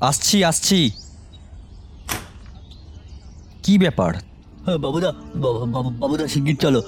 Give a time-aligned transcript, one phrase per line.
[0.00, 0.90] আসছি আসছি।
[3.62, 4.14] কি ব্যাপার?
[4.64, 6.82] হ্যাঁ, বাবুদা বাবু- বাবু- বাবুদা শিগগির চলো।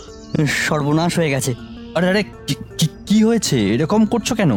[0.47, 1.55] সর্বনাশ হয়ে গেছে।
[1.95, 2.23] আরে আরে
[3.07, 3.75] কি হয়েছে?
[3.75, 4.51] এরকম করছ কেন?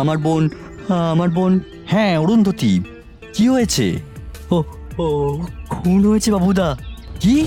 [0.00, 0.48] আমার বোন
[1.10, 2.80] আমার বোন। হ্যাঁ অরুন্ধতী।
[3.34, 4.00] কি হয়েছে?
[4.50, 4.62] ও
[4.98, 5.38] ও
[5.68, 6.76] খুন হয়েছে বাবুদা।
[7.20, 7.46] কি?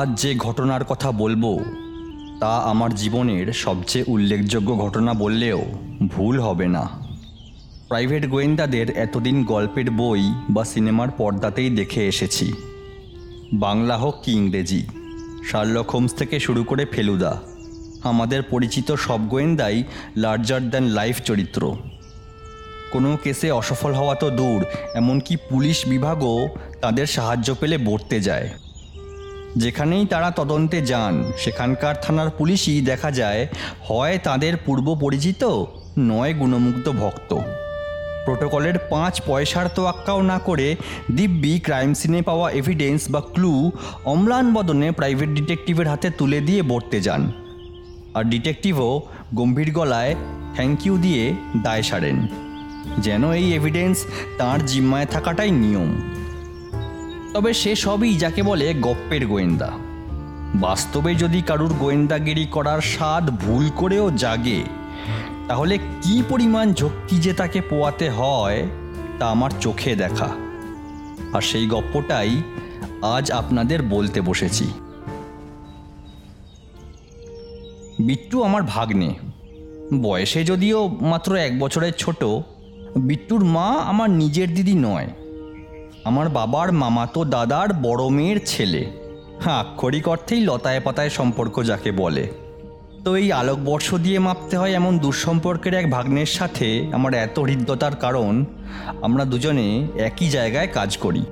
[0.00, 1.44] আজ যে ঘটনার কথা বলব,
[2.40, 5.60] তা আমার জীবনের সবচেয়ে উল্লেখযোগ্য ঘটনা বললেও
[6.12, 6.84] ভুল হবে না।
[7.88, 12.46] প্রাইভেট গোয়েন্দাদের এতদিন গল্পের বই বা সিনেমার পর্দাতেই দেখে এসেছি।
[13.64, 14.82] বাংলা হোক কি ইংরেজি,
[15.48, 17.32] শার্লক হোমস থেকে শুরু করে ফেলুদা,
[18.10, 19.76] আমাদের পরিচিত সব গোয়েন্দাই
[20.22, 21.62] লার্জার দ্যান লাইফ চরিত্র।
[22.92, 24.60] কোনো কেসে অসফল হওয়া তো দূর,
[24.94, 26.36] এমনকি পুলিশ বিভাগও
[26.82, 28.48] তাদের সাহায্য পেলে বর্তে যায়।
[29.56, 33.48] যেখানেই তারা তদন্তে যান, সেখানকার থানার পুলিশই দেখা যায়,
[33.88, 35.64] হয় তাদের পূর্ব পরিচিত
[35.98, 37.38] নয় গুণমুগ্ধ ভক্ত।
[38.24, 40.76] প্রোটোকলের পাঁচ পয়সার তো আক্কাও না করে
[41.14, 43.70] দিব্যি ক্রাইম সিনে পাওয়া এভিডেন্স বা ক্লু
[44.04, 47.32] অম্লান বদনে প্রাইভেট ডিটেকটিভের হাতে তুলে দিয়ে বর্তে যান।
[48.14, 49.02] আর ডিটেকটিভও
[49.34, 50.14] গম্ভীর গলায়
[50.54, 52.26] থ্যাংক ইউ দিয়ে দায় সারেন।
[52.98, 54.04] যেন এই এভিডেন্স
[54.38, 55.90] তার জিম্মায় থাকাটাই নিয়ম।
[57.34, 59.70] তবে সে সবই যাকে বলে গপ্পের গোয়েন্দা।
[60.54, 64.62] বাস্তবে যদি কারুর গোয়েন্দাগিরি করার স্বাদ ভুল করেও জাগে,
[65.48, 68.66] তাহলে কি পরিমাণ ঝক্কি যে তাকে পোয়াতে হয়,
[69.18, 70.28] তা আমার চোখে দেখা।
[71.32, 72.42] আর সেই গপ্পটাই
[73.02, 74.64] আজ আপনাদের বলতে বসেছি।
[77.98, 79.14] বিট্টু আমার ভাগ্নে।
[80.02, 82.24] বয়সে যদিও মাত্র এক বছরের ছোট,
[82.98, 85.08] বিট্টুর মা আমার নিজের দিদি নয়।
[86.04, 88.90] আমার বাবার মামাতো দাদার বড় মেয়ের ছেলে।
[89.40, 92.28] হ্যাঁ আক্ষরিক অর্থেই লতায় পাতায় সম্পর্ক যাকে বলে।
[93.04, 98.44] তো এই আলোকবর্ষ দিয়ে মাপতে হয় এমন দুঃসম্পর্কের এক ভাগ্নের সাথে আমার এত হৃদ্যতার কারণ,
[99.02, 101.24] আমরা দুজনে একই জায়গায় কাজ করি।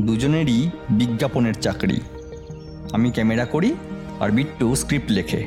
[0.00, 2.00] দুজনেরই বিজ্ঞাপনের চাকরি।
[2.92, 3.74] আমি ক্যামেরা করি
[4.20, 5.46] আর বিট্টু স্ক্রিপ্ট লেখে।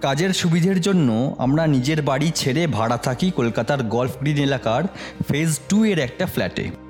[0.00, 4.82] কাজের সুবিধের জন্য আমরা নিজের বাড়ি ছেড়ে ভাড়া থাকি কলকাতার গল্ফ গ্রিন এলাকার
[5.28, 6.85] ফেজ টু এর একটা ফ্ল্যাটে।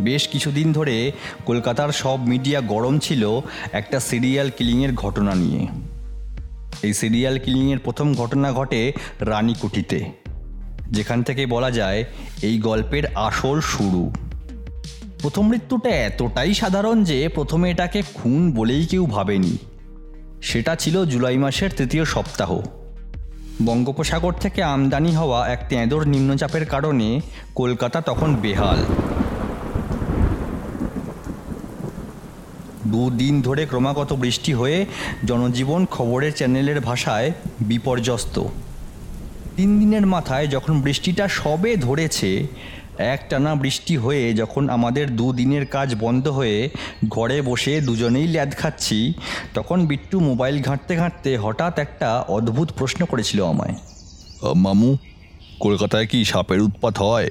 [0.00, 1.12] বেশ কিছুদিন ধরে
[1.46, 3.40] কলকাতার সব মিডিয়া গরম ছিল
[3.72, 5.66] একটা সিরিয়াল কিলিংয়ের ঘটনা নিয়ে।
[6.82, 10.04] এই সিরিয়াল কিলিংয়ের প্রথম ঘটনা ঘটে রানীকুঠিতে
[10.90, 12.04] যেখান থেকে বলা যায়
[12.42, 14.12] এই গল্পের আসল শুরু।
[15.22, 19.58] প্রথম মৃত্যুটা এতটাই সাধারণ যে প্রথমে এটাকে খুন বলেই কেউ ভাবেনি।
[20.42, 22.60] সেটা ছিল জুলাই মাসের তৃতীয় সপ্তাহ।
[23.64, 27.20] বঙ্গোপসাগর থেকে আমদানি হওয়া এক তেঁদর নিম্নচাপের কারণে
[27.54, 28.84] কলকাতা তখন বেহাল।
[32.92, 34.78] দুদিন ধরে ক্রমাগত বৃষ্টি হয়ে
[35.24, 38.36] জনজীবন খবরের চ্যানেলের ভাষায় বিপর্যস্ত।
[39.56, 42.30] তিন দিনের মাথায় যখন বৃষ্টিটা সবে ধরেছে
[42.98, 46.58] একটানা বৃষ্টি হয়ে যখন আমাদের দুদিনের কাজ বন্ধ হয়ে
[47.08, 48.98] ঘরে বসে দুজনেই ল্যাদ খাচ্ছি
[49.54, 53.74] তখন বিট্টু মোবাইল ঘাঁটতে ঘাঁটতে হঠাৎ একটা অদ্ভুত প্রশ্ন করেছিল আমায়।
[54.56, 54.96] মামু
[55.60, 57.28] কলকাতায় কি সাপের উৎপাত হয়?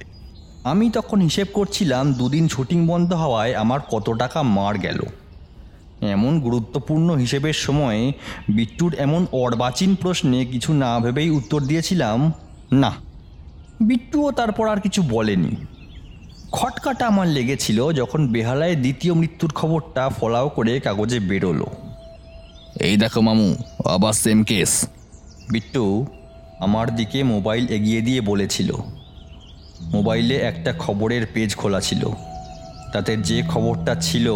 [0.63, 4.99] আমি তখন হিসেব করছিলাম দুদিন শুটিং বন্ধ হওয়ায় আমার কত টাকা মার গেল।
[6.01, 8.11] এমন গুরুত্বপূর্ণ হিসেবের সময়
[8.49, 12.31] বিট্টুর এমন অর্বাচীন প্রশ্নে কিছু না ভেবেই উত্তর দিয়েছিলাম,
[12.71, 12.93] না,
[13.81, 15.55] বিট্টুও তারপর আর কিছু বলেনি।
[16.51, 21.65] খটকাটা আমার লেগেছিল যখন বেহালায় দ্বিতীয় মৃত্যুর খবরটা ফলাও করে কাগজে বেরোলো।
[22.79, 23.55] এই দেখো মামু,
[23.85, 24.85] আবার সেম কেস
[25.51, 26.05] বিট্টু
[26.59, 28.73] আমার দিকে মোবাইল এগিয়ে দিয়ে বলেছিল।
[29.81, 32.09] মোবাইলে একটা খবরের পেজ খোলা ছিল।
[32.93, 34.33] তাতে যে খবরটা ছিল,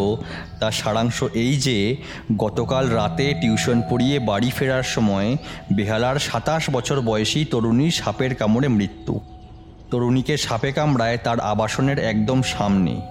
[0.59, 1.97] তার সারাংশ এই যে,
[2.37, 5.37] গতকাল রাতে টিউশন পড়িয়ে বাড়ি ফেরার সময়
[5.73, 9.19] বেহালার সাতাশ বছর বয়সী তরুণীর সাপের কামড়ে মৃত্যু।
[9.91, 13.01] তরুণীকে সাপে কামড়ায় তার আবাসনের একদম সামনে।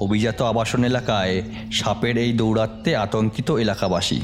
[0.00, 1.42] অভিজাত আবাসন এলাকায়
[1.72, 4.20] সাপের এই দৌরাত্মে আতঙ্কিত এলাকাবাসী।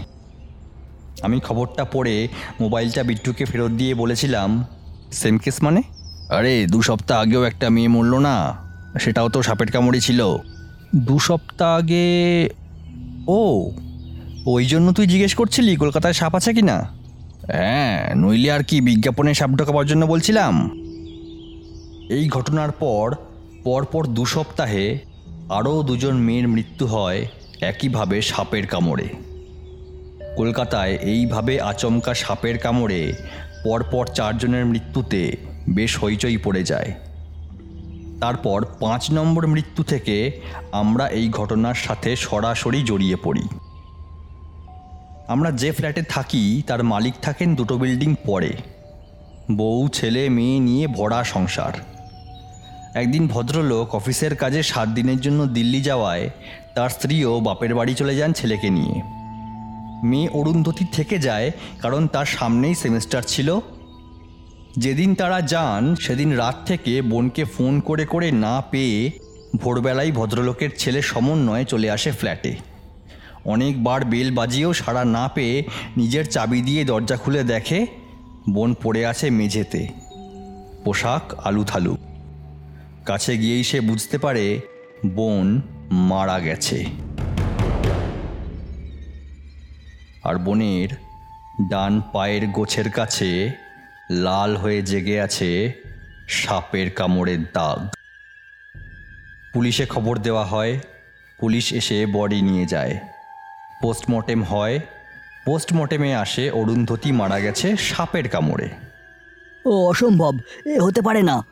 [1.22, 2.28] আমি খবরটা পড়ে
[2.60, 4.64] মোবাইলটা বিট্টুকে ফেরত দিয়ে বলেছিলাম,
[5.12, 5.82] সেম কেস মানে?
[6.28, 8.67] আরে, দু সপ্তাহ আগেও একটা মেয়ে মরল না।
[8.98, 10.38] সেটাও তো সাপের কামড়ে ছিল।
[10.96, 12.48] দু সপ্তাহ আগে
[13.26, 13.70] ও,
[14.46, 16.78] ওই জন্য তুই জিজ্ঞেস করছিলি কলকাতায় সাপ আছে কি না
[17.46, 20.54] হ্যাঁ নইলে আর কি বিজ্ঞাপনে সাপ ঢোকাবার জন্য বলছিলাম।
[22.10, 23.14] এই ঘটনার পর
[23.64, 24.98] পরপর দু সপ্তাহে
[25.48, 27.26] আরও দুজন মেয়ের মৃত্যু হয়
[27.60, 29.08] একইভাবে সাপের কামড়ে।
[30.36, 33.12] কলকাতায় এইভাবে আচমকা সাপের কামড়ে
[33.64, 35.36] পরপর চারজনের মৃত্যুতে
[35.68, 36.92] বেশ হইচই পড়ে যায়।
[38.20, 40.40] তারপর পাঁচ নম্বর মৃত্যু থেকে
[40.72, 43.48] আমরা এই ঘটনার সাথে সরাসরি জড়িয়ে পড়ি।
[45.28, 48.52] আমরা যে ফ্ল্যাটে থাকি, তার মালিক থাকেন দুটো বিল্ডিং পরে।
[49.52, 51.72] বউ, ছেলে, মেয়ে নিয়ে ভরা সংসার।
[52.94, 56.30] একদিন ভদ্রলোক অফিসের কাজে সাত দিনের জন্য দিল্লি যাওয়ায়
[56.74, 59.02] তার স্ত্রীও বাপের বাড়ি চলে যান ছেলেকে নিয়ে।
[60.06, 61.50] মেয়ে অরুন্ধতী থেকে যায়
[61.80, 63.60] কারণ তার সামনেই সেমিস্টার ছিল।
[64.78, 69.10] যেদিন তারা যান, সেদিন রাত থেকে বোনকে ফোন করে করে না পেয়ে
[69.56, 72.56] ভোরবেলায় ভদ্রলোকের ছেলে সমন্বয়ে চলে আসে ফ্ল্যাটে।
[73.44, 75.64] অনেকবার বেল বাজিয়েও সাড়া না পেয়ে
[75.96, 77.86] নিজের চাবি দিয়ে দরজা খুলে দেখে
[78.50, 79.88] বোন পড়ে আছে মেঝেতে।
[80.84, 81.96] পোশাক আলুথালু।
[83.04, 84.60] কাছে গিয়েই সে বুঝতে পারে
[85.06, 85.60] বোন
[85.90, 86.86] মারা গেছে।
[90.24, 90.88] আর বোনের
[91.70, 93.50] ডান পায়ের গোছের কাছে
[94.10, 95.72] লাল হয়ে জেগে আছে
[96.28, 97.88] সাপের কামড়ের দাগ।
[99.54, 100.80] পুলিশে খবর দেওয়া হয়
[101.40, 102.98] পুলিশ এসে বডি নিয়ে যায়।
[103.82, 104.80] পোস্টমর্টেম হয়
[105.46, 108.68] পোস্টমর্টেমে আসে অরুন্ধতী মারা গেছে সাপের কামড়ে।
[109.64, 110.38] ও অসম্ভব!
[110.64, 111.44] এ হতে পারে না।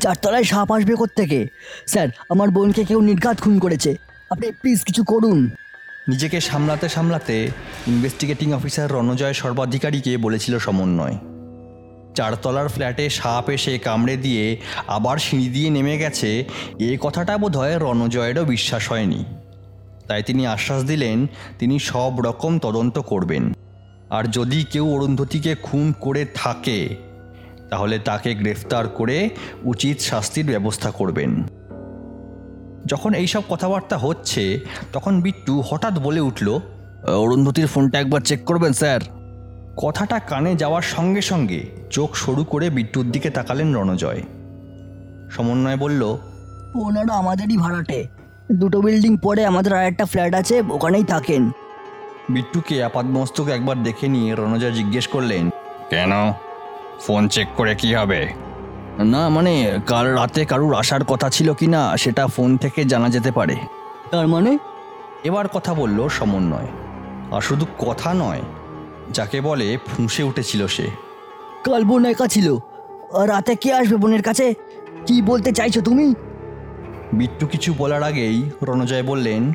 [0.00, 1.48] চারতলায় সাপ আসবে থেকে
[1.86, 3.96] স্যার আমার বোনকে কেউ নির্ঘাত খুন করেছে।
[4.30, 5.50] আপনি প্লিজ কিছু করুন।
[6.08, 7.48] নিজেকে সামলাতে সামলাতে
[7.86, 11.33] ইনভেস্টিগেটিং অফিসার রণজয় সর্বাধিকারীকে বলেছিল সমন্বয়।
[12.14, 14.56] চারতলার ফ্ল্যাটে সাপ এসে কামড়ে দিয়ে
[14.86, 16.44] আবার সিঁড়ি দিয়ে নেমে গেছে
[16.78, 19.24] এই কথাটা বোধ হয় রণজয়েরও বিশ্বাস হয়নি।
[20.08, 21.26] তাই তিনি আশ্বাস দিলেন,
[21.58, 23.52] তিনি সব রকম তদন্ত করবেন।
[24.10, 26.96] আর যদি কেউ অরুন্ধতিকে খুন করে থাকে,
[27.70, 29.30] তাহলে তাকে গ্রেফতার করে
[29.64, 31.42] উচিত শাস্তির ব্যবস্থা করবেন।
[32.86, 34.60] যখন এইসব কথাবার্তা হচ্ছে,
[34.92, 36.60] তখন বিট্টু হঠাৎ বলে উঠল,
[37.16, 39.00] অরুন্ধতির ফোনটা একবার চেক করবেন, স্যার।
[39.76, 44.22] কথাটা কানে যাওয়ার সঙ্গে সঙ্গে চোখ সরু করে বিট্টুর দিকে তাকালেন রণজয়।
[45.30, 46.02] সমন্বয় বলল
[46.74, 48.06] ওনারা আমাদেরই ভাড়াটে।
[48.52, 51.50] দুটো বিল্ডিং পরে আমাদের আর একটা ফ্ল্যাট আছে ওখানেই থাকেন।
[52.28, 55.50] বিট্টুকে আপাতমস্তক একবার দেখে নিয়ে রণজয় জিজ্ঞেস করলেন
[55.90, 56.10] কেন?
[57.00, 58.28] ফোন চেক করে কি হবে?
[58.98, 63.30] না মানে কাল রাতে কারুর আসার কথা ছিল কি না সেটা ফোন থেকে জানা যেতে
[63.30, 63.56] পারে।
[64.10, 64.58] তার মানে?
[65.24, 66.68] এবার কথা বলল সমন্বয়।
[67.32, 68.40] আর শুধু কথা নয়
[69.10, 70.86] যাকে বলে ফুঁসে উঠেছিল সে।
[71.64, 72.56] কাল বোন একা ছিল।
[73.12, 74.54] আর রাতে কে আসবে বোনের কাছে?
[75.06, 76.14] কি বলতে চাইছো তুমি?
[77.12, 79.52] বিট্টু কিছু বলার আগেই রণজয় বললেন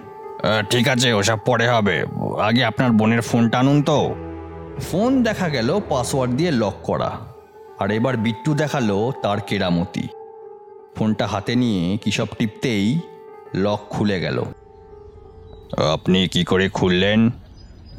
[0.69, 2.05] ঠিক আছে ওসব পরে হবে।
[2.41, 4.15] আগে আপনার বোনের ফোনটা আনুন তো।
[4.91, 7.19] ফোন দেখা গেল পাসওয়ার্ড দিয়ে লক করা।
[7.79, 10.07] আর এবার বিট্টু দেখাল তার কেরামতি।
[10.95, 12.99] ফোনটা হাতে নিয়ে কিসব টিপতেই
[13.55, 14.43] লক খুলে গেল।
[15.93, 17.29] আপনি কি করে খুললেন?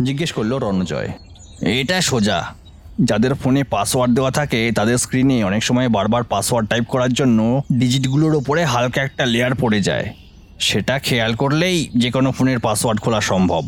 [0.02, 1.12] জিজ্ঞেস করল রণজয়।
[1.60, 2.54] এটা সোজা।
[3.00, 8.34] যাদের ফোনে পাসওয়ার্ড দেওয়া থাকে, তাদের স্ক্রিনে অনেক সময় বারবার পাসওয়ার্ড টাইপ করার জন্য ডিজিটগুলোর
[8.34, 10.14] ওপরে হালকা একটা লেয়ার পড়ে যায়।
[10.58, 13.64] সেটা খেয়াল করলেই যে কোনো ফোনের পাসওয়ার্ড খোলা সম্ভব।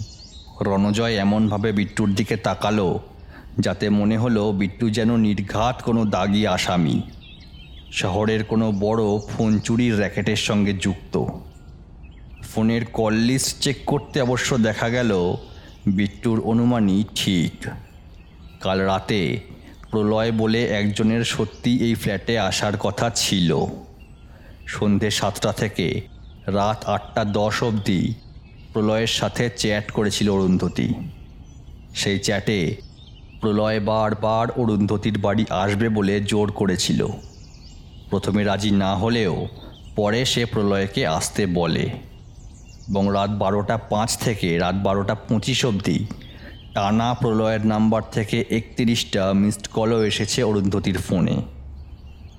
[0.60, 3.00] রণজয় এমনভাবে বিট্টুর দিকে তাকালো,
[3.58, 7.02] যাতে মনে হলো বিট্টু যেন নির্ঘাত কোনো দাগি আসামি।
[7.92, 11.24] শহরের কোনো বড় ফোন চুরির র্যাকেটের সঙ্গে যুক্ত।
[12.54, 15.36] ফোনের কল লিস্ট চেক করতে অবশ্য দেখা গেল
[15.86, 17.66] বিট্টুর অনুমানই ঠিক।
[18.60, 19.40] কাল রাতে
[19.90, 23.56] প্রলয় বলে একজনের সত্যি এই ফ্ল্যাটে আসার কথা ছিল।
[24.66, 26.00] সন্ধে সাতটা থেকে
[26.46, 28.14] রাত আটটা দশ অবধি
[28.72, 30.94] প্রলয়ের সাথে চ্যাট করেছিল অরুন্ধতী।
[31.94, 32.76] সেই চ্যাটে
[33.40, 37.06] প্রলয় বারবার অরুন্ধতির বাড়ি আসবে বলে জোর করেছিল।
[38.10, 39.48] প্রথমে রাজি না হলেও
[39.96, 42.11] পরে সে প্রলয়কে আসতে বলে।
[42.88, 46.06] এবং রাত বারোটা পাঁচ থেকে রাত বারোটা পঁচিশ অবধি।
[46.74, 51.42] টানা প্রলয়ের নাম্বার থেকে একত্রিশটা মিসড কলও এসেছে অরুন্ধতীর ফোনে।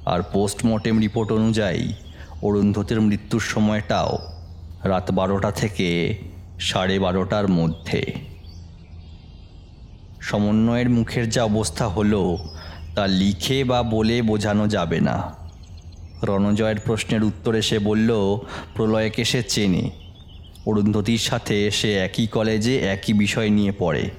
[0.06, 1.94] আর পোস্টমর্টেম রিপোর্ট অনুযায়ী,
[2.42, 4.20] অরুন্ধতির মৃত্যুর সময়টাও
[4.84, 6.18] রাত বারোটা থেকে
[6.60, 8.14] সাড়ে বারোটার মধ্যে।
[10.22, 12.38] সমন্বয়ের মুখের যা অবস্থা হলো,
[12.96, 15.34] তা লিখে বা বলে বোঝানো যাবে না।
[16.24, 18.38] রণজয়ের প্রশ্নের উত্তরে সে বলল,
[18.76, 20.03] প্রলয়কে সে চেনে।
[20.66, 24.10] অরুন্ধতির সাথে সে একই কলেজে একই বিষয় নিয়ে পড়ে।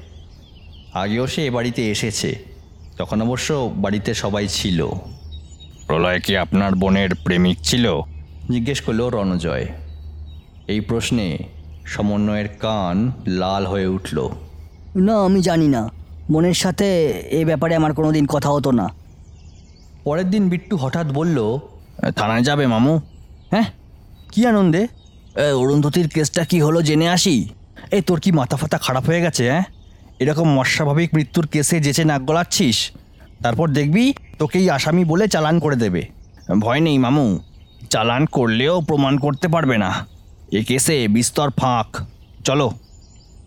[0.94, 2.44] আগেও সে এ বাড়িতে এসেছে
[2.96, 4.86] তখন অবশ্য বাড়িতে সবাই ছিল।
[5.86, 8.00] প্রলয় কি আপনার বোনের প্রেমিক ছিল?
[8.50, 9.66] জিজ্ঞেস করল রণজয়।
[10.68, 11.38] এই প্রশ্নে
[11.86, 14.28] সমন্বয়ের কান লাল হয়ে উঠল।
[14.96, 15.90] না আমি জানি না।
[16.32, 18.88] বোনের সাথে এ ব্যাপারে আমার কোনো দিন কথা হতো না।
[20.04, 21.58] পরের দিন বিট্টু হঠাৎ বলল
[22.16, 23.00] থানায় যাবে মামু
[23.50, 23.64] হ্যাঁ?
[24.32, 24.86] কি আনন্দে?
[25.62, 27.36] অরুন্ধতির কেসটা কি হলো জেনে আসি?
[27.96, 29.64] এই তোর কি মাথা ফাতা খারাপ হয়ে গেছে হ্যাঁ?
[30.22, 32.78] এরকম অস্বাভাবিক মৃত্যুর কেসে যেচে নাক গলাচ্ছিস,
[33.42, 34.04] তারপর দেখবি
[34.38, 36.02] তোকেই আসামি বলে চালান করে দেবে।
[36.64, 37.26] ভয় নেই মামু,
[37.92, 39.90] চালান করলেও প্রমাণ করতে পারবে না।
[40.58, 41.88] এ কেসে বিস্তর ফাঁক।
[42.46, 42.68] চলো,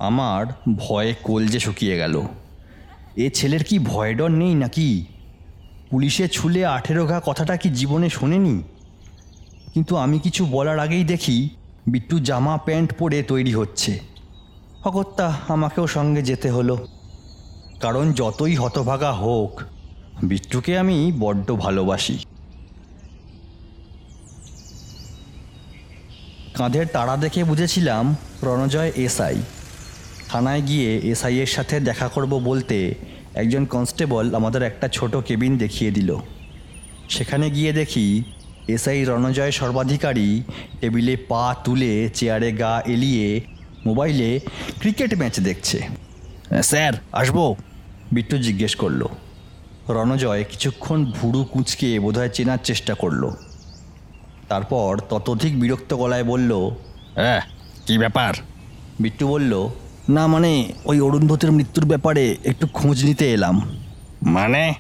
[0.08, 0.42] আমার
[0.82, 2.16] ভয়ে কলজে শুকিয়ে গেল।
[3.24, 4.90] এ ছেলের কি ভয় ডর নেই নাকি?
[5.90, 8.56] পুলিশে ছুলে আঠেরো ঘা কথাটা কি জীবনে শোনেনি?
[9.74, 11.38] কিন্তু আমি কিছু বলার আগেই দেখি
[11.88, 14.00] বিট্টু জামা প্যান্ট পরে তৈরি হচ্ছে।
[14.84, 16.88] অগত্যা, আমাকেও সঙ্গে যেতে হলো।
[17.82, 19.62] কারণ যতই হতভাগা হোক,
[20.24, 22.18] বিট্টুকে আমি বড্ড ভালোবাসি।
[26.54, 29.42] কাঁধের তাড়া দেখে বুঝেছিলাম রণজয় এসআই।
[30.30, 32.96] থানায় গিয়ে এসআই এর সাথে দেখা করব বলতে
[33.34, 36.16] একজন কনস্টেবল আমাদের একটা ছোট কেবিন দেখিয়ে দিল।
[37.10, 38.24] সেখানে গিয়ে দেখি
[38.68, 40.42] এসআই রণজয় সর্বাধিকারী
[40.82, 43.42] টেবিলে পা তুলে চেয়ারে গা এলিয়ে
[43.86, 44.40] মোবাইলে
[44.80, 45.82] ক্রিকেট ম্যাচ দেখছে।
[46.64, 47.56] স্যার আসব?
[48.12, 49.06] বিট্টু জিজ্ঞেস করল।
[49.90, 53.30] রণজয় কিছুক্ষণ ভুরু কুঁচকে বোধহয় চেনার চেষ্টা করল।
[54.48, 56.72] তারপর ততোধিক বিরক্ত গলায় বলল
[57.16, 57.42] হ্যাঁ
[57.86, 58.34] কি ব্যাপার?
[59.00, 59.70] বিট্টু বলল
[60.10, 63.78] না মানে ওই অরুন্ধতির মৃত্যুর ব্যাপারে একটু খোঁজ নিতে এলাম।
[64.22, 64.74] মানে?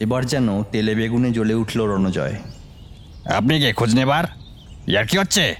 [0.00, 2.34] এবার যেন তেলে বেগুনে জ্বলে উঠল রণজয়।
[3.36, 4.24] আপনি কে খোঁজ নেবার?
[4.88, 5.54] ইয়ার কি হচ্ছে?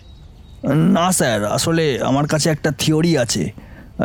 [0.75, 3.53] না স্যার। আসলে আমার কাছে একটা থিওরি আছে।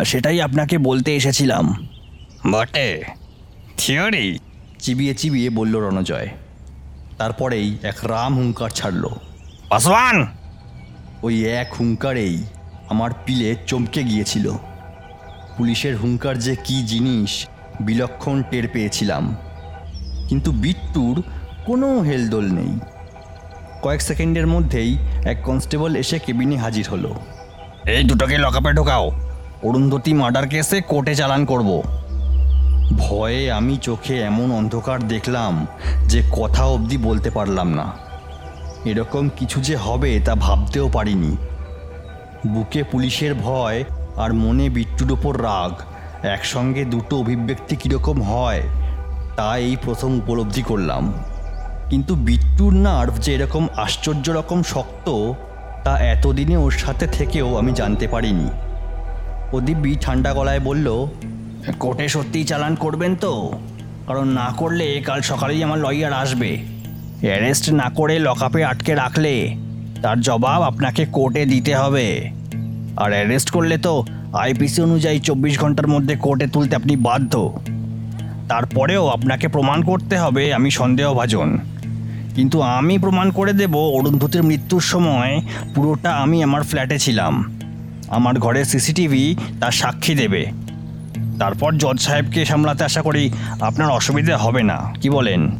[0.05, 1.87] সেটাই আপনাকে বলতে এসেছিলাম।
[2.51, 3.03] বটে।
[3.77, 4.39] থিওরি?
[4.79, 6.27] চিবিয়ে চিবিয়ে বলল রণজয়।
[7.17, 9.09] তারপরেই এক রাম হুঙ্কার ছাড়ল।
[9.69, 10.27] পাসওয়ান
[11.23, 12.43] ওই এক হুঙ্কারেই
[12.89, 14.51] আমার পিলে চমকে গিয়েছিল।
[15.57, 17.47] পুলিশের হুঙ্কার যে কি জিনিস
[17.79, 19.35] বিলক্ষণ টের পেয়েছিলাম।
[20.29, 21.23] কিন্তু বিট্টুর
[21.65, 22.79] কোনো হেলদোল নেই।
[23.83, 27.15] কয়েক সেকেন্ডের মধ্যেই এক কনস্টেবল এসে কেবিনে হাজির হলো।
[27.85, 29.11] এই দুটোকে লকআপে ঢোকাও।
[29.63, 31.81] অরুন্ধতী মার্ডার কেসে কোর্টে চালান করব।
[32.97, 35.67] ভয়ে আমি চোখে এমন অন্ধকার দেখলাম
[36.07, 37.91] যে কথা অবধি বলতে পারলাম না।
[38.85, 41.37] এরকম কিছু যে হবে তা ভাবতেও পারিনি।
[42.47, 43.83] বুকে পুলিশের ভয়
[44.17, 45.71] আর মনে বিট্টুর ওপর রাগ,
[46.25, 48.61] একসঙ্গে দুটো অভিব্যক্তি কীরকম হয়,
[49.35, 51.13] তা এই প্রথম উপলব্ধি করলাম।
[51.89, 55.31] কিন্তু বিট্টুর নার্ভ যে এরকম আশ্চর্য রকম শক্ত,
[55.83, 58.49] তা এতদিনে ওর সাথে থেকেও আমি জানতে পারিনি।
[59.53, 61.05] ও দিব্যি ঠান্ডা গলায় বলল,
[61.79, 63.53] কোর্টে সত্যিই চালান করবেন তো?
[64.07, 66.57] কারণ না করলে কাল সকালেই আমার লয়ার আসবে।
[67.21, 69.55] অ্যারেস্ট না করে লকআপে আটকে রাখলে
[70.01, 72.29] তার জবাব আপনাকে কোর্টে দিতে হবে।
[72.97, 77.59] আর অ্যারেস্ট করলে তো আইপিসি অনুযায়ী চব্বিশ ঘণ্টার মধ্যে কোর্টে তুলতে আপনি বাধ্য।
[78.49, 81.59] তারপরেও আপনাকে প্রমাণ করতে হবে আমি সন্দেহভাজন।
[82.35, 85.41] কিন্তু আমি প্রমাণ করে দেব অরুন্ধতির মৃত্যুর সময়
[85.75, 87.59] পুরোটা আমি আমার ফ্ল্যাটে ছিলাম।
[88.07, 90.51] আমার ঘরের সিসিটিভি তার সাক্ষী দেবে।
[91.39, 93.31] তারপর জজ সাহেবকে সামলাতে আশা করি
[93.61, 95.51] আপনার অসুবিধা হবে না। কি বলেন?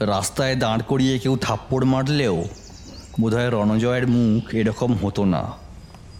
[0.00, 2.44] রাস্তায় দাঁড় করিয়ে কেউ থাপ্পড় মারলেও
[3.20, 5.42] বোধহয় রণজয়ের মুখ এরকম হতো না।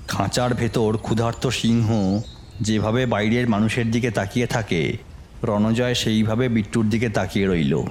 [0.09, 2.21] খাঁচার ভেতর ক্ষুধার্ত সিংহ
[2.61, 4.97] যেভাবে বাইরের মানুষের দিকে তাকিয়ে থাকে,
[5.43, 7.83] রণজয় সেইভাবে বিট্টুর দিকে তাকিয়ে রইল।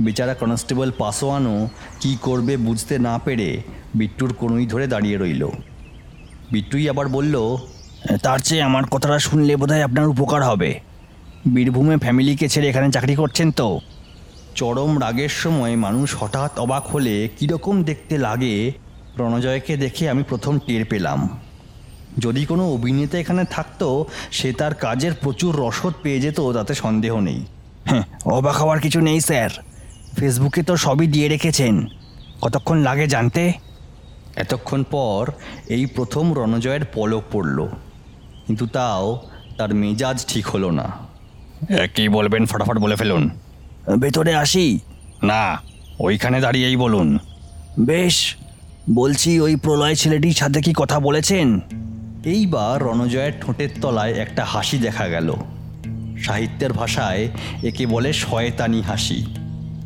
[0.00, 1.68] বেচারা কনস্টেবল পাসোয়ানও
[2.00, 3.62] কী করবে বুঝতে না পেরে
[3.94, 5.48] বিট্টুর কোনোই ধরে দাঁড়িয়ে রইল।
[6.50, 7.56] বিট্টুই আবার বলল,
[8.22, 10.80] তার চেয়ে আমার কথাটা শুনলে বোধহয় আপনার উপকার হবে।
[11.46, 13.80] বীরভূমে ফ্যামিলিকে ছেড়ে এখানে চাকরি করছেন তো?
[14.54, 18.72] চরম রাগের সময় মানুষ হঠাৎ অবাক হলে কীরকম দেখতে লাগে,
[19.18, 21.41] রণজয়কে দেখে আমি প্রথম টের পেলাম।
[22.18, 27.44] যদি কোনো অভিনেতা এখানে থাকতো সে তার কাজের প্রচুর রসদ পেয়ে যেত তাতে সন্দেহ নেই।
[27.84, 29.50] হ্যাঁ অবাক হওয়ার কিছু নেই স্যার।
[30.16, 31.86] ফেসবুকে তো সবই দিয়ে রেখেছেন।
[32.42, 33.52] কতক্ষণ লাগে জানতে?
[34.36, 35.30] এতক্ষণ পর
[35.68, 37.66] এই প্রথম রণজয়ের পলক পড়ল।
[38.46, 39.20] কিন্তু তাও
[39.58, 40.92] তার মেজাজ ঠিক হলো না।
[41.94, 43.30] কি বলবেন ফটাফট বলে ফেলুন।
[44.00, 44.78] ভেতরে আসি।
[45.22, 45.58] না
[46.00, 47.18] ওইখানে দাঁড়িয়েই বলুন।
[47.80, 48.36] বেশ
[48.90, 51.60] বলছি ওই প্রলয় ছেলেটির সাথে কি কথা বলেছেন?
[52.24, 55.34] এইবার রণজয়ের ঠোঁটের তলায় একটা হাসি দেখা গেল।
[56.18, 57.28] সাহিত্যের ভাষায়
[57.62, 59.26] একে বলে শয়তানি হাসি।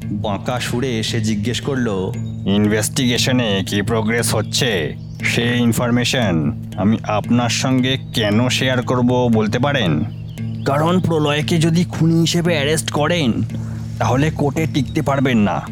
[0.04, 2.12] বাঁকা সুরে সে জিজ্ঞেস করল,
[2.46, 4.94] ইনভেস্টিগেশনে কি প্রোগ্রেস হচ্ছে?
[5.22, 10.04] সে ইনফরমেশন আমি আপনার সঙ্গে কেন শেয়ার করব বলতে পারেন?
[10.64, 13.32] কারণ প্রলয়কে যদি খুনি হিসেবে অ্যারেস্ট করেন,
[13.98, 15.62] তাহলে কোর্টে টিকতে পারবেন না।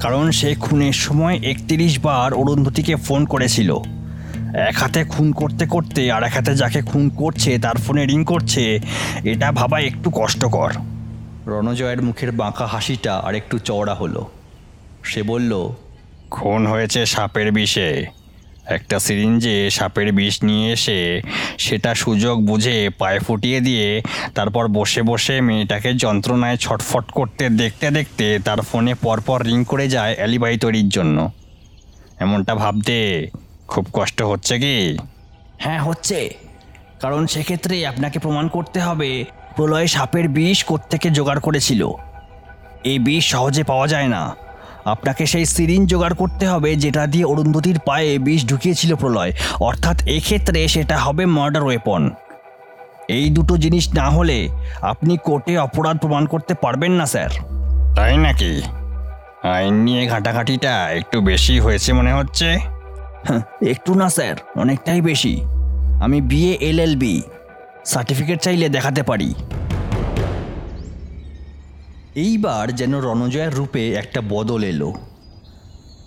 [0.00, 3.76] কারণ সে খুনের সময় একত্রিশ বার অরুন্ধতিকে ফোন করেছিল।
[4.54, 8.80] এক হাতে খুন করতে করতে আর এক হাতে যাকে খুন করছে তার ফোনে রিং করছে,
[9.24, 10.70] এটা ভাবা একটু কষ্টকর।
[11.46, 14.30] রণজয়ের মুখের বাঁকা হাসিটা আর একটু চওড়া হলো।
[15.04, 15.72] সে বলল,
[16.30, 18.06] খুন হয়েছে সাপের বিষে।
[18.66, 21.22] একটা সিরিঞ্জে সাপের বিষ নিয়ে এসে
[21.58, 24.02] সেটা সুযোগ বুঝে পায়ে ফুটিয়ে দিয়ে
[24.34, 30.14] তারপর বসে বসে মেয়েটাকে যন্ত্রণায় ছটফট করতে দেখতে দেখতে তার ফোনে পরপর রিং করে যায়
[30.14, 31.30] অ্যালিবাই তৈরির জন্য।
[32.20, 33.28] এমনটা ভাবতে
[33.72, 34.98] খুব কষ্ট হচ্ছে কি?
[35.58, 36.34] হ্যাঁ হচ্ছে।
[37.00, 39.24] কারণ সেক্ষেত্রে আপনাকে প্রমাণ করতে হবে
[39.56, 41.88] প্রলয় সাপের বিষ কোত্থেকে জোগাড় করেছিল।
[42.84, 44.36] এই বিষ সহজে পাওয়া যায় না।
[44.84, 50.68] আপনাকে সেই সিরিঞ্জ জোগাড় করতে হবে যেটা দিয়ে অরুন্ধতির পায়ে বিষ ঢুকিয়েছিল প্রলয়। অর্থাৎ এক্ষেত্রে
[50.68, 52.10] সেটা হবে মার্ডার ওয়েপন
[53.08, 54.48] এই দুটো জিনিস না হলে
[54.82, 57.30] আপনি কোর্টে অপরাধ প্রমাণ করতে পারবেন না স্যার।
[57.96, 58.62] তাই নাকি?
[59.48, 62.48] আইন নিয়ে ঘাটাঘাটিটা একটু বেশি হয়েছে মনে হচ্ছে।
[63.66, 65.40] একটু না, স্যার। অনেকটাই বেশি।
[66.02, 67.22] আমি বিএ এলএলবি
[67.84, 69.34] সার্টিফিকেট চাইলে দেখাতে পারি।
[72.14, 74.92] এইবার যেন রণজয়ের রূপে একটা বদল এলো।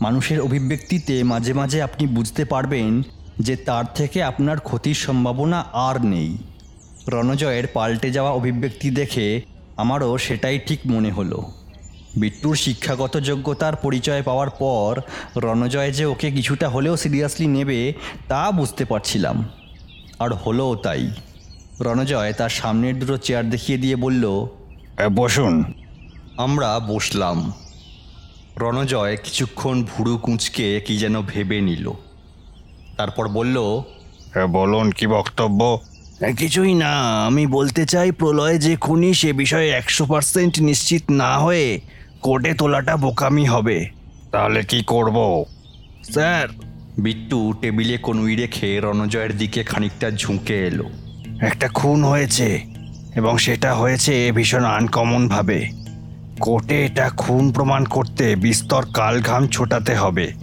[0.01, 3.01] মানুষের অভিব্যক্তিতে মাঝে মাঝে আপনি বুঝতে পারবেন
[3.39, 6.37] যে তার থেকে আপনার ক্ষতির সম্ভাবনা আর নেই।
[7.07, 9.41] রণজয়ের পাল্টে যাওয়া অভিব্যক্তি দেখে
[9.77, 11.51] আমারও সেটাই ঠিক মনে হলো।
[12.17, 15.01] বিট্টুর শিক্ষাগত যোগ্যতার পরিচয় পাওয়ার পর
[15.37, 17.93] রণজয় যে ওকে কিছুটা হলেও সিরিয়াসলি নেবে
[18.27, 19.49] তা বুঝতে পারছিলাম।
[20.19, 21.11] আর হলোও তাই।
[21.81, 24.47] রণজয় তার সামনের দুটো চেয়ার দেখিয়ে দিয়ে বলল
[25.15, 25.73] বসুন।
[26.37, 27.53] আমরা বসলাম।
[28.57, 31.91] রণজয় কিছুক্ষণ ভুরু কুঁচকে কি যেন ভেবে নিল।
[32.97, 33.81] তারপর বলল
[34.35, 35.79] এ, বলুন কি বক্তব্য?
[36.37, 41.81] কিছুই না। আমি বলতে চাই প্রলয় যে খুনি সে বিষয়ে একশো পার্সেন্ট নিশ্চিত না হয়ে
[42.25, 43.89] কোর্টে তোলাটা বোকামি হবে।
[44.31, 45.45] তাহলে কি করব?
[46.11, 46.47] স্যার।
[46.97, 50.89] বিট্টু টেবিলে কনুই রেখে রণজয়ের দিকে খানিকটা ঝুঁকে এলো।
[51.41, 52.61] একটা খুন হয়েছে
[53.15, 55.69] এবং সেটা হয়েছে ভীষণ আনকমন ভাবে
[56.39, 60.33] কোর্টে এটা খুন প্রমাণ করতে বিস্তর কালঘাম ছোটাতে হবে।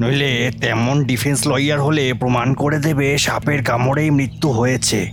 [0.00, 5.10] নইলে তেমন ডিফেন্স লয়ার হলে প্রমাণ করে দেবে সাপের কামড়েই মৃত্যু হয়েছে।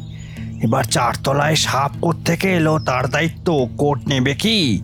[0.63, 4.81] এবার চারতলায় সাপ থেকে এলো তার দায়িত্ব কোর্ট নেবে কি?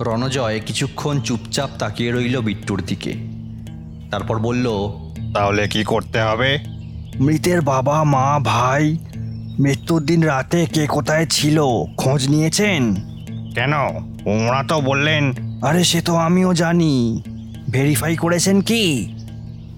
[0.00, 3.14] রণজয় কিছুক্ষণ চুপচাপ তাকিয়ে রইল বিট্টুর দিকে।
[4.10, 4.68] তারপর বলল
[5.34, 6.58] তাহলে কি করতে হবে?
[7.20, 8.98] মৃতের বাবা মা ভাই
[9.60, 11.62] মৃত্যুর দিন রাতে কে কোথায় ছিল
[11.96, 12.94] খোঁজ নিয়েছেন?
[13.54, 13.72] কেন?
[14.48, 15.32] ওরা তো বললেন।
[15.62, 17.22] আরে সে তো আমিও জানি।
[17.70, 19.14] ভেরিফাই করেছেন কি?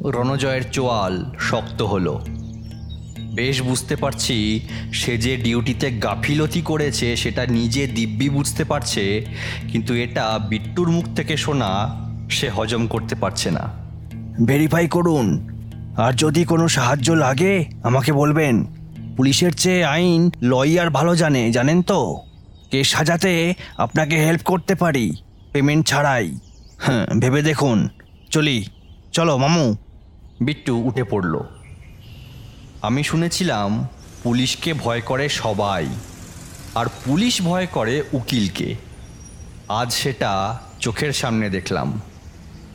[0.05, 2.21] রণজয়ের চোয়াল শক্ত হলো।
[3.39, 4.61] বেশ বুঝতে পারছি
[4.93, 9.27] সে যে ডিউটিতে গাফিলতি করেছে সেটা নিজে দিব্যি বুঝতে পারছে
[9.73, 11.91] কিন্তু এটা বিট্টুর মুখ থেকে শোনা
[12.31, 13.73] সে হজম করতে পারছে না।
[14.47, 15.49] ভেরিফাই করুন।
[15.97, 18.65] আর যদি কোনো সাহায্য লাগে আমাকে বলবেন।
[19.17, 22.21] পুলিশের চেয়ে আইন লয়ার ভালো জানে জানেন তো?
[22.71, 25.13] কে সাজাতে আপনাকে হেল্প করতে পারি
[25.53, 26.39] পেমেন্ট ছাড়াই।
[26.79, 27.89] হ্যাঁ ভেবে দেখুন।
[28.31, 28.65] চলি
[29.13, 29.77] চলো মামু।
[30.41, 31.58] বিট্টু উঠে পড়ল।
[32.83, 33.89] আমি শুনেছিলাম
[34.23, 35.87] পুলিশকে ভয় করে সবাই,
[36.75, 38.75] আর পুলিশ ভয় করে উকিলকে।
[39.69, 42.01] আজ সেটা চোখের সামনে দেখলাম।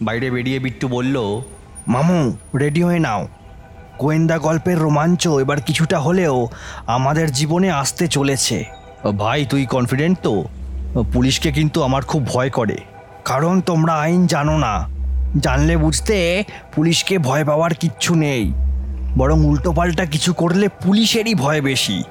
[0.02, 1.42] বাইরে বেরিয়ে বিট্টু বলল,
[1.88, 3.28] মামু, রেডি হয়ে নাও।
[4.00, 6.48] গোয়েন্দা গল্পের রোমাঞ্চ এবার কিছুটা হলেও
[6.88, 8.66] আমাদের জীবনে আসতে চলেছে।
[9.18, 10.44] ভাই, তুই কনফিডেন্ট তো?
[11.13, 12.78] পুলিশকে কিন্তু আমার খুব ভয় করে।
[13.26, 14.89] কারণ তোমরা আইন জানো না।
[15.39, 16.44] জানলে বুঝতে
[16.76, 18.54] পুলিশকে ভয় পাওয়ার কিচ্ছু নেই।
[19.17, 22.04] বরং উল্টোপাল্টা কিছু করলে পুলিশেরই ভয় বেশি।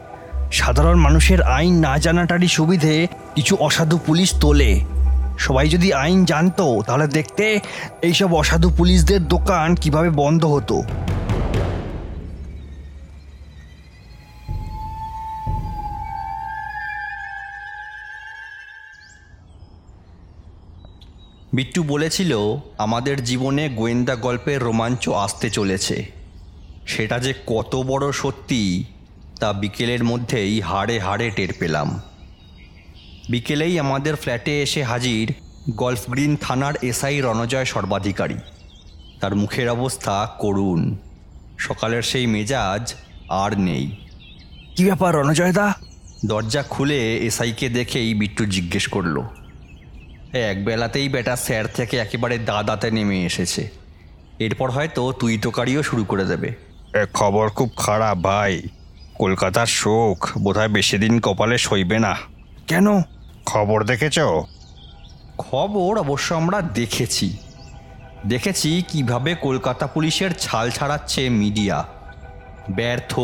[0.53, 4.81] সাধারণ মানুষের আইন না জানাটারই সুবিধে কিছু অসাধু পুলিশ তোলে।
[5.39, 7.61] সবাই যদি আইন জানতো, তাহলে দেখতে
[8.03, 10.83] এইসব অসাধু পুলিশদের দোকান কীভাবে বন্ধ হতো।
[21.53, 26.22] বিট্টু বলেছিল, আমাদের জীবনে গোয়েন্দা গল্পের রোমাঞ্চ আসতে চলেছে।
[26.87, 28.85] সেটা যে কত বড় সত্যি
[29.41, 32.01] তা বিকেলের মধ্যেই হাড়ে হাড়ে টের পেলাম।
[33.31, 35.33] বিকেলেই আমাদের ফ্ল্যাটে এসে হাজির
[35.71, 38.35] গল্ফ গ্রিন থানার এসআই রণজয় সর্বাধিকারী।
[39.21, 40.97] তার মুখের অবস্থা করুণ।
[41.59, 42.95] সকালের সেই মেজাজ
[43.29, 43.97] আর নেই।
[44.77, 45.75] কি ব্যাপার রণজয়দা
[46.27, 49.23] দরজা খুলে এসআইকে দেখেই বিট্টু জিজ্ঞেস করল
[50.33, 53.71] এক বেলাতেই বেটা স্যার থেকে একেবারে দাদাতে নেমে এসেছে।
[54.39, 56.72] এরপর হয়তো তুই তোকারিও শুরু করে দেবে।
[57.15, 58.63] খবর খুব খারাপ ভাই।
[59.15, 62.17] কলকাতার শোক। বোধহয় বেশি দিন কপালে সইবে না।
[62.67, 63.03] কেন?
[63.47, 64.19] খবর দেখেছ?
[65.39, 67.37] খবর অবশ্য আমরা দেখেছি।
[68.27, 71.85] দেখেছি কীভাবে কলকাতা পুলিশের ছাল ছাড়াচ্ছে মিডিয়া।
[72.71, 73.21] ব্যর্থ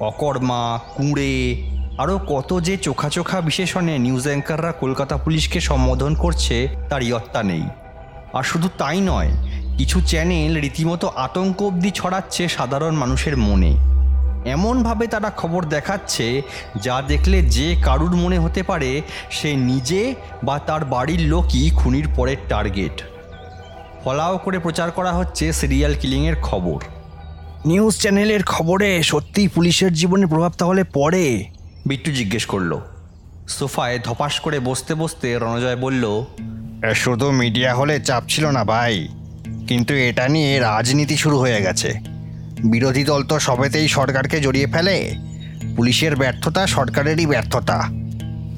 [0.00, 1.62] অকর্মা কুঁড়ে
[1.98, 7.62] আরও কত যে চোখা চোখা বিশেষণে নিউজ অ্যাঙ্কাররা কলকাতা পুলিশকে সম্বোধন করছে তার ইয়ত্তা নেই।
[8.32, 9.30] আর শুধু তাই নয়
[9.78, 13.72] কিছু চ্যানেল রীতিমতো আতঙ্ক অবধি ছড়াচ্ছে সাধারণ মানুষের মনে।
[14.50, 16.42] এমনভাবে তারা খবর দেখাচ্ছে
[16.82, 22.36] যা দেখলে যে কারুর মনে হতে পারে সে নিজে বা তার বাড়ির লোকই খুনির পরের
[22.48, 23.02] টার্গেট
[24.04, 26.78] ফলাও করে প্রচার করা হচ্ছে সিরিয়াল কিলিংয়ের খবর।
[27.66, 31.24] নিউজ চ্যানেলের খবরে সত্যি পুলিশের জীবনে প্রভাব তাহলে পড়ে।
[31.86, 32.72] বিট্টু জিজ্ঞেস করল।
[33.48, 36.04] সোফায় ধপাস করে বসতে বসতে রণজয় বলল
[36.94, 39.08] শুধু মিডিয়া হলে চাপ ছিল না ভাই।
[39.68, 41.94] কিন্তু এটা নিয়ে রাজনীতি শুরু হয়ে গেছে।
[42.64, 45.14] বিরোধী দল তো সবেতেই সরকারকে জড়িয়ে ফেলে।
[45.76, 47.88] পুলিশের ব্যর্থতা সরকারেরই ব্যর্থতা।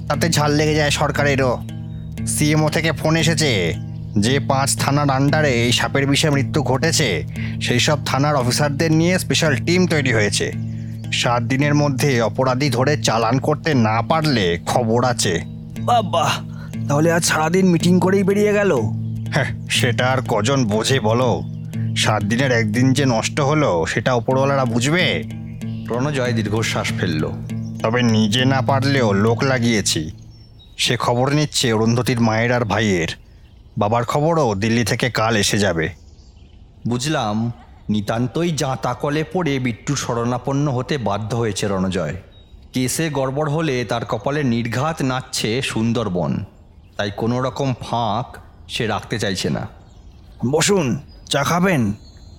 [0.09, 1.65] তাতে ঝাল লেগে যায় সরকারেরও।
[2.27, 3.75] সিএমও থেকে ফোন এসেছে
[4.19, 7.25] যে পাঁচ থানার আন্ডারে এই সাপের বিষয়ে মৃত্যু ঘটেছে।
[7.63, 10.53] সেই সব থানার অফিসারদের নিয়ে স্পেশাল টিম তৈরি হয়েছে।
[11.13, 15.41] সাত দিনের মধ্যে অপরাধী ধরে চালান করতে না পারলে খবর আছে।
[15.81, 16.31] বাবা
[16.89, 18.81] তাহলে আজ সারাদিন মিটিং করেই বেরিয়ে গেল।
[19.33, 21.43] হ্যাঁ সেটা আর কজন বোঝে বলো?
[21.97, 25.23] সাত দিনের একদিন যে নষ্ট হলো সেটা ওপরওয়ালারা বুঝবে?
[25.91, 27.31] রণজয় দীর্ঘশ্বাস ফেলল।
[27.83, 30.11] তবে নিজে না পারলেও লোক লাগিয়েছি।
[30.79, 33.09] সে খবর নিচ্ছে অরুন্ধতির মায়ের আর ভাইয়ের।
[33.79, 35.89] বাবার খবরও দিল্লি থেকে কাল এসে যাবে।
[36.89, 37.53] বুঝলাম
[37.89, 42.15] নিতান্তই যা তাকলে পড়ে বিট্টু শরণাপন্ন হতে বাধ্য হয়েছে রণজয়।
[42.73, 46.45] কেসে গড়বড় হলে তার কপালে নির্ঘাত নাচছে সুন্দরবন।
[46.97, 48.37] তাই কোনো রকম ফাঁক
[48.69, 49.69] সে রাখতে চাইছে না।
[50.51, 51.01] বসুন
[51.31, 51.93] চা খাবেন?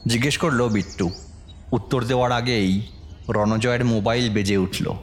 [0.07, 1.11] জিজ্ঞেস করল বিট্টু।
[1.71, 2.81] উত্তর দেওয়ার আগেই
[3.29, 4.93] রণজয়ের মোবাইল বেজে উঠল।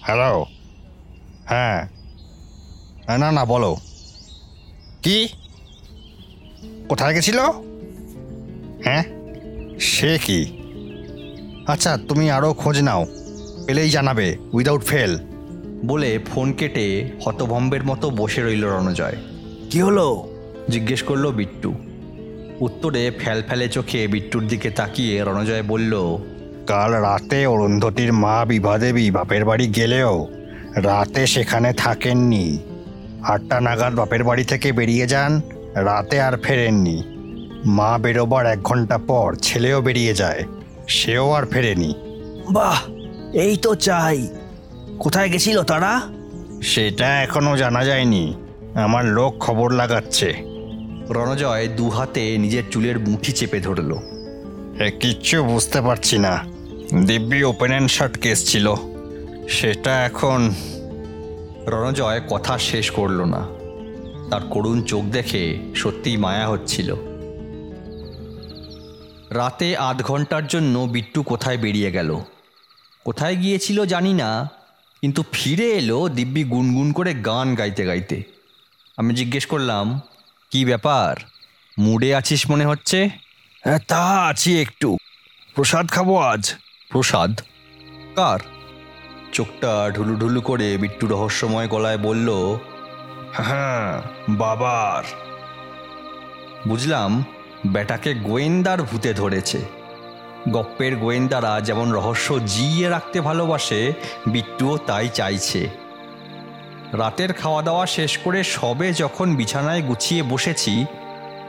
[0.00, 0.46] হ্যালো?
[1.44, 1.88] হ্যাঁ।
[3.06, 3.76] হ্যাঁ, না না বলো।
[5.02, 5.28] কি?
[6.88, 7.40] কোথায় গেছিল?
[8.84, 9.04] হ্যাঁ?
[9.80, 10.60] সে কি?
[11.66, 13.06] আচ্ছা তুমি আরও খোঁজ নাও।
[13.66, 15.33] পেলেই জানাবে উইদাউট ফেল
[15.86, 19.16] বলে ফোন কেটে হতভম্বের মতো বসে রইল রণজয়।
[19.70, 20.28] কি হলো?
[20.70, 21.74] জিজ্ঞেস করল বিট্টু।
[22.60, 26.18] উত্তরে ফ্যাল ফ্যালে চোখে বিট্টুর দিকে তাকিয়ে রণজয় বলল
[26.66, 30.26] কাল রাতে অরুন্ধতির মা বিভাদেবী বাপের বাড়ি গেলেও
[30.76, 32.58] রাতে সেখানে থাকেননি।
[33.22, 35.40] আটটা নাগাদ বাপের বাড়ি থেকে বেরিয়ে যান
[35.74, 37.02] রাতে আর ফেরেননি।
[37.66, 40.42] মা বেরোবার এক ঘণ্টা পর ছেলেও বেরিয়ে যায়
[40.88, 41.94] সেও আর ফেরেনি।
[42.50, 42.78] বাহ
[43.36, 44.28] এই তো চাই।
[44.98, 46.00] কোথায় গেছিল তারা?
[46.62, 48.34] সেটা এখনও জানা যায়নি।
[48.74, 50.34] আমার লোক খবর লাগাচ্ছে।
[51.08, 53.94] রণজয় দু হাতে নিজের চুলের মুঠি চেপে ধরল।
[55.00, 56.44] কিচ্ছু বুঝতে পারছি না।
[57.06, 58.74] দিব্যি ওপেন অ্যান্ড শার্ট কেস ছিল।
[59.48, 60.54] সেটা এখন
[61.66, 63.46] রণজয় কথা শেষ করল না।
[64.30, 66.94] তার করুণ চোখ দেখে সত্যিই মায়া হচ্ছিল।
[69.30, 72.18] রাতে আধ ঘণ্টার জন্য বিট্টু কোথায় বেরিয়ে গেল?
[73.04, 74.50] কোথায় গিয়েছিল জানি না।
[75.04, 78.22] কিন্তু ফিরে এলো দিব্যি গুনগুন করে গান গাইতে গাইতে।
[78.96, 80.00] আমি জিজ্ঞেস করলাম
[80.50, 81.16] কি ব্যাপার?
[81.78, 83.08] মুডে আছিস মনে হচ্ছে?
[83.64, 84.96] হ্যাঁ, তা আছি একটু।
[85.54, 86.54] প্রসাদ খাব আজ।
[86.90, 87.40] প্রসাদ?
[88.16, 88.38] কার?
[89.32, 92.58] চোখটা ঢুলু ঢুলু করে বিট্টু রহস্যময় গলায় বলল
[93.32, 95.04] হ্যাঁ বাবার।
[96.68, 97.24] বুঝলাম
[97.66, 99.83] বেটাকে গোয়েন্দার ভূতে ধরেছে।
[100.52, 103.92] গপ্পের গোয়েন্দারা যেমন রহস্য জিইয়ে রাখতে ভালোবাসে,
[104.26, 105.68] বিট্টুও তাই চাইছে।
[106.92, 110.84] রাতের খাওয়া দাওয়া শেষ করে সবে যখন বিছানায় গুছিয়ে বসেছি,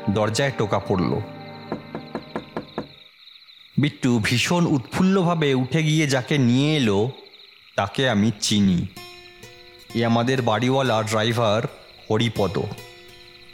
[0.09, 1.19] দরজায় টোকা পড়ল।
[3.77, 7.09] বিট্টু ভীষণ উৎফুল্লভাবে উঠে গিয়ে যাকে নিয়ে এলো,
[7.75, 8.87] তাকে আমি চিনি।
[9.95, 11.61] এ আমাদের বাড়িওয়ালা ড্রাইভার
[12.11, 12.59] হরিপদ।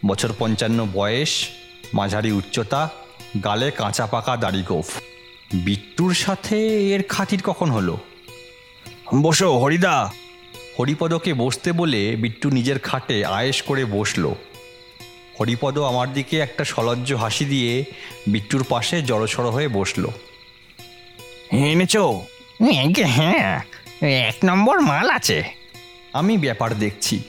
[0.06, 1.48] বছর পঞ্চান্ন বয়স,
[1.94, 2.90] মাঝারি উচ্চতা,
[3.44, 5.02] গালে কাঁচা পাকা দাড়ি গোফ।
[5.54, 6.58] বিট্টুর সাথে
[6.94, 7.98] এর খাতির কখন হলো?
[9.22, 10.12] বসো, হরিদা।
[10.80, 14.34] হরিপদকে বসতে বলে বিট্টু নিজের খাটে আয়েশ করে বসল।
[15.40, 17.84] হরিপদ আমার দিকে একটা সলজ্জ হাসি দিয়ে
[18.28, 20.08] বিট্টুর পাশে জড়সড় হয়ে বসল।
[21.52, 21.98] এনেছ?
[23.06, 23.60] হ্যাঁ
[24.02, 25.44] এক নম্বর মাল আছে।
[26.14, 27.20] আমি ব্যাপার দেখছি।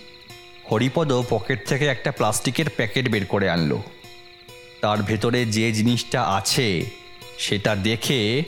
[0.72, 3.82] হরিপদ পকেট থেকে একটা প্লাস্টিকের প্যাকেট বের করে আনলো।
[4.80, 7.01] তার ভেতরে যে জিনিসটা আছে
[7.42, 8.42] সেটা দেখে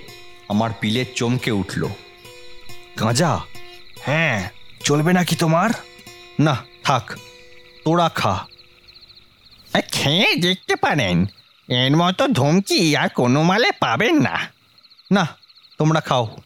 [0.48, 1.82] আমার পিলে চমকে উঠল।
[3.00, 3.40] গাঁজা?
[4.00, 4.50] হ্যাঁ
[4.84, 5.70] চলবে নাকি তোমার?
[6.40, 7.18] না থাক
[7.84, 8.34] তোরা খা।
[9.92, 11.26] খেয়ে দেখতে পারেন
[11.68, 14.36] এর মতো ধমকি আর কোনো মালে পাবেন না।
[15.12, 15.24] না
[15.78, 16.36] তোমরা খাও।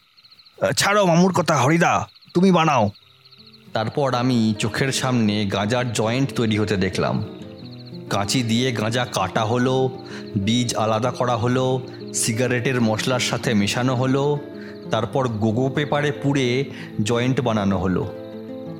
[0.77, 2.91] ছাড়ো মামুর কথা হরিদা তুমি বানাও।
[3.73, 7.25] তারপর আমি চোখের সামনে গাঁজার জয়েন্ট তৈরি হতে দেখলাম।
[8.11, 9.89] কাঁচি দিয়ে গাঁজা কাটা হলো
[10.45, 14.39] বীজ আলাদা করা হলো সিগারেটের মশলার সাথে মেশানো হলো,
[14.91, 16.65] তারপর গোগো পেপারে পুড়ে
[17.03, 18.15] জয়েন্ট বানানো হলো।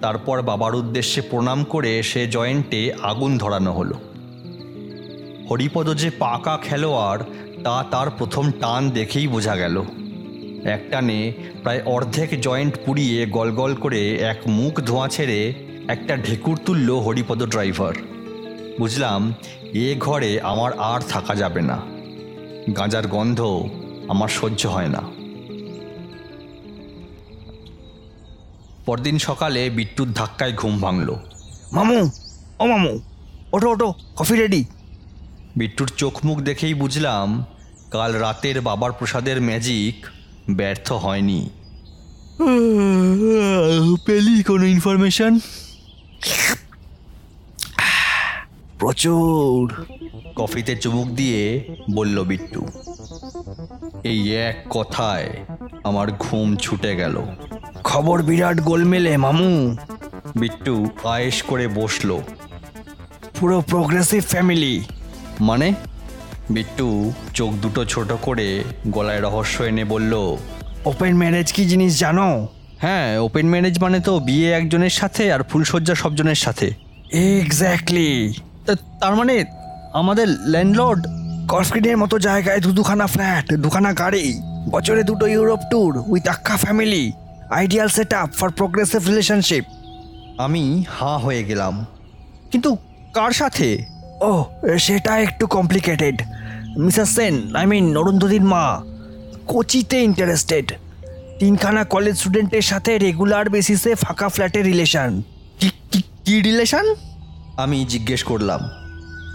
[0.03, 3.95] তারপর বাবার উদ্দেশ্যে প্রণাম করে সে জয়েন্টে আগুন ধরানো হলো।
[5.51, 7.23] হরিপদ যে পাকা খেলোয়াড়,
[7.65, 9.83] তা তার প্রথম টান দেখেই বোঝা গেল।
[10.65, 15.55] এক টানে প্রায় অর্ধেক জয়েন্ট পুড়িয়ে গলগল করে এক মুখ ধোঁয়া ছেড়ে
[15.89, 17.95] একটা ঢেকুর তুলল হরিপদ ড্রাইভার।
[18.79, 19.35] বুঝলাম,
[19.73, 21.98] এ ঘরে আমার আর থাকা যাবে না।
[22.77, 23.41] গাঁজার গন্ধ
[24.09, 25.03] আমার সহ্য হয় না।
[28.87, 31.15] পরদিন সকালে বিট্টুর ধাক্কায় ঘুম ভাঙল।
[31.73, 32.11] মামু
[32.59, 33.01] ও মামু
[33.53, 34.65] ওঠো ওঠো কফি রেডি।
[35.57, 37.45] বিট্টুর চোখ মুখ দেখেই বুঝলাম
[37.91, 40.07] কাল রাতের বাবার প্রসাদের ম্যাজিক
[40.51, 41.51] ব্যর্থ হয়নি।
[44.07, 45.39] পেলি কোনো ইনফরমেশন?
[48.79, 49.87] প্রচুর।
[50.37, 51.43] কফিতে চুমুক দিয়ে
[51.95, 52.63] বলল বিট্টু
[54.05, 55.29] এই এক কথায়
[55.85, 57.23] আমার ঘুম ছুটে গেল।
[57.85, 59.77] খবর বিরাট গোলমেলে মামু।
[60.37, 62.19] বিট্টু আয়েশ করে বসল।
[63.41, 64.85] পুরো প্রোগ্রেসিভ ফ্যামিলি
[65.41, 65.75] মানে?
[66.51, 70.13] বিট্টু চোখ দুটো ছোট করে গলায় রহস্য এনে বলল
[70.85, 72.49] ওপেন ম্যারেজ কি জিনিস জানো?
[72.79, 76.67] হ্যাঁ ওপেন ম্যারেজ মানে তো বিয়ে একজনের সাথে আর ফুলসজ্জা সবজনের সাথে।
[77.13, 78.35] এক্স্যাক্টলি
[79.01, 79.45] তার মানে
[79.93, 81.07] আমাদের ল্যান্ডলর্ড
[81.49, 87.13] কসক্রিনের মতো জায়গায় দু দুখানা ফ্ল্যাট দুখানা গাড়ি বছরে দুটো Europe tour with Hakka family
[87.51, 89.65] ideal set up for progressive relationship.
[90.39, 91.87] আমি হাঁ হয়ে গেলাম।
[92.53, 92.77] কিন্তু
[93.15, 93.85] কার সাথে?
[94.21, 94.45] ও
[94.79, 96.23] সেটা একটু complicated.
[96.79, 98.83] Mrs Sen I mean অরুন্ধতির মা
[99.47, 100.73] কোচিতে ইন্টারেস্টেড।
[101.39, 105.23] তিনখানা কলেজ স্টুডেন্টের সাথে রেগুলার বেসিসে ফাঁকা ফ্ল্যাটের রিলেশন।
[106.25, 106.95] কি রিলেশন?
[107.59, 108.61] আমি জিজ্ঞেস করলাম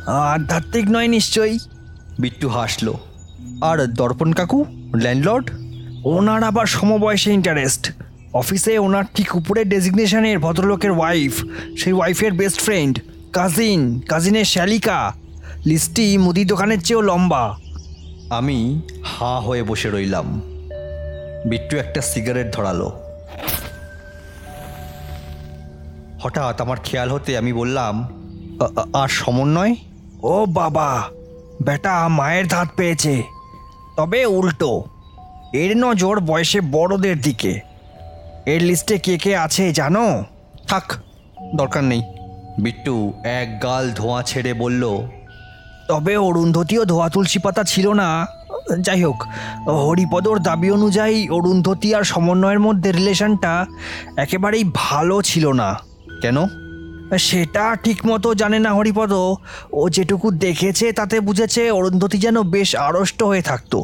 [0.07, 1.59] আধ্যাত্মিক নয় নিশ্চয়ই?
[2.19, 2.93] বিট্টু হাসল।
[3.61, 5.49] আর দর্পণ কাকু ল্যান্ডলর্ড?
[6.03, 7.91] ওনার আবার সমবয়সে ইন্টারেস্ট
[8.33, 11.43] অফিসে ওনার ঠিক উপরে ডেজিগনেশনের ভদ্রলোকের ওয়াইফ
[11.77, 12.99] সেই ওয়াইফের বেস্ট ফ্রেন্ড
[13.33, 15.13] কাজিন কাজিনের শ্যালিকা
[15.65, 17.57] লিস্টটি মুদি দোকানের চেয়েও লম্বা।
[18.29, 20.41] আমি হাঁ হয়ে বসে রইলাম।
[21.49, 23.02] বিট্টু একটা সিগারেট ধরালো।
[26.23, 28.07] হঠাৎ আমার খেয়াল হতে আমি বললাম
[28.59, 29.75] "আ- আ- আর সমন্বয়?
[30.23, 31.03] ও বাবা
[31.63, 33.23] বেটা মায়ের ধাত পেয়েছে।
[33.97, 34.83] তবে উল্টো
[35.53, 37.59] এর নজর বয়সে বড়দের দিকে।
[38.45, 40.23] এর লিস্টে কে কে আছে জানো?
[40.67, 40.93] থাক
[41.55, 42.01] দরকার নেই।
[42.59, 44.99] বিট্টু এক গাল ধোঁয়া ছেড়ে বলল
[45.87, 48.25] তবে অরুন্ধতিও ধোয়া তুলসী পাতা ছিল না।
[48.79, 49.23] যাই হোক
[49.69, 53.65] হরিপদর দাবি অনুযায়ী অরুন্ধতী আর সমন্বয়ের মধ্যে রিলেশনটা
[54.17, 55.79] একেবারেই ভালো ছিল না।
[56.23, 56.37] কেন?
[57.17, 59.11] সেটা ঠিকমতো জানে না হরিপদ।
[59.71, 63.77] ও যেটুকু দেখেছে তাতে বুঝেছে অরুন্ধতী যেন বেশ আড়ষ্ট হয়ে থাকতো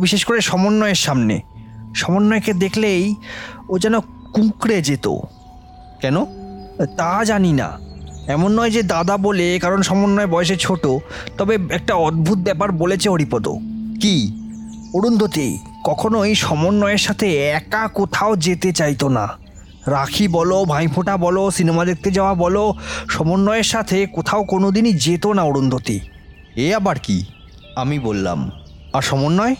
[0.00, 1.40] বিশেষ করে সমন্বয়ের সামনে।
[1.96, 3.14] সমন্বয়কে দেখলেই
[3.68, 4.00] ও যেন
[4.34, 5.06] কুঁকড়ে যেত।
[6.00, 6.16] কেন?
[6.96, 7.78] তা জানি না।
[8.26, 10.84] এমন নয় যে দাদা বলে কারণ সমন্বয় বয়সে ছোট
[11.38, 13.48] তবে একটা অদ্ভুত ব্যাপার বলেছে হরিপদ।
[14.02, 14.16] কি?
[14.94, 19.45] অরুন্ধতী কখনোই সমন্বয়ের সাথে একা কোথাও যেতে চাইতো না।
[19.86, 22.74] রাখি বলো ভাইফোঁটা বলো, সিনেমা দেখতে যাওয়া বলো,
[23.08, 26.00] সমন্বয়ের সাথে কোথাও কোনো দিনই যেত না অরুন্ধতী।
[26.56, 27.24] এ আবার কি?
[27.76, 28.50] আমি বললাম,
[28.92, 29.54] আর সমন্বয়?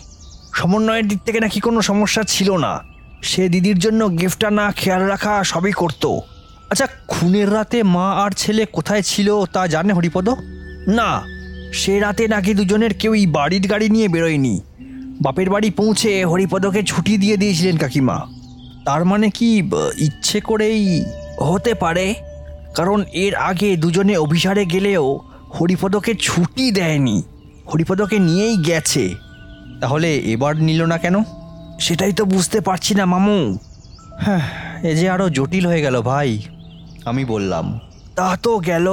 [0.53, 2.83] সমন্বয়ের দিক থেকে নাকি কোনো সমস্যা ছিল না।
[3.21, 6.21] সে দিদির জন্য গিফটটা না খেয়াল রাখা সবই করতো।
[6.69, 10.29] আচ্ছা খুনের রাতে মা আর ছেলে কোথায় ছিল তা জানে হরিপদ?
[10.87, 11.23] না,
[11.73, 14.61] সে রাতে নাকি দুজনের কেউই বাড়ির গাড়ি নিয়ে বেরোয়নি।
[15.21, 18.36] বাপের বাড়ি পৌঁছে হরিপদকে ছুটি দিয়ে দিয়েছিলেন কাকিমা।
[18.87, 19.49] তার মানে কি
[20.07, 20.83] ইচ্ছে করেই
[21.49, 22.05] হতে পারে?
[22.75, 25.05] কারণ এর আগে দুজনে অভিসারে গেলেও
[25.55, 27.17] হরিপদকে ছুটি দেয়নি।
[27.69, 29.03] হরিপদকে নিয়েই গেছে।
[29.81, 31.15] তাহলে এবার নিল না কেন?
[31.79, 33.39] সেটাই তো বুঝতে পারছি না, মামু।
[34.23, 34.43] হ্যাঁ
[34.89, 36.29] এ যে আরও জটিল হয়ে গেল ভাই,
[37.05, 37.65] আমি বললাম।
[38.15, 38.87] তা তো গেল।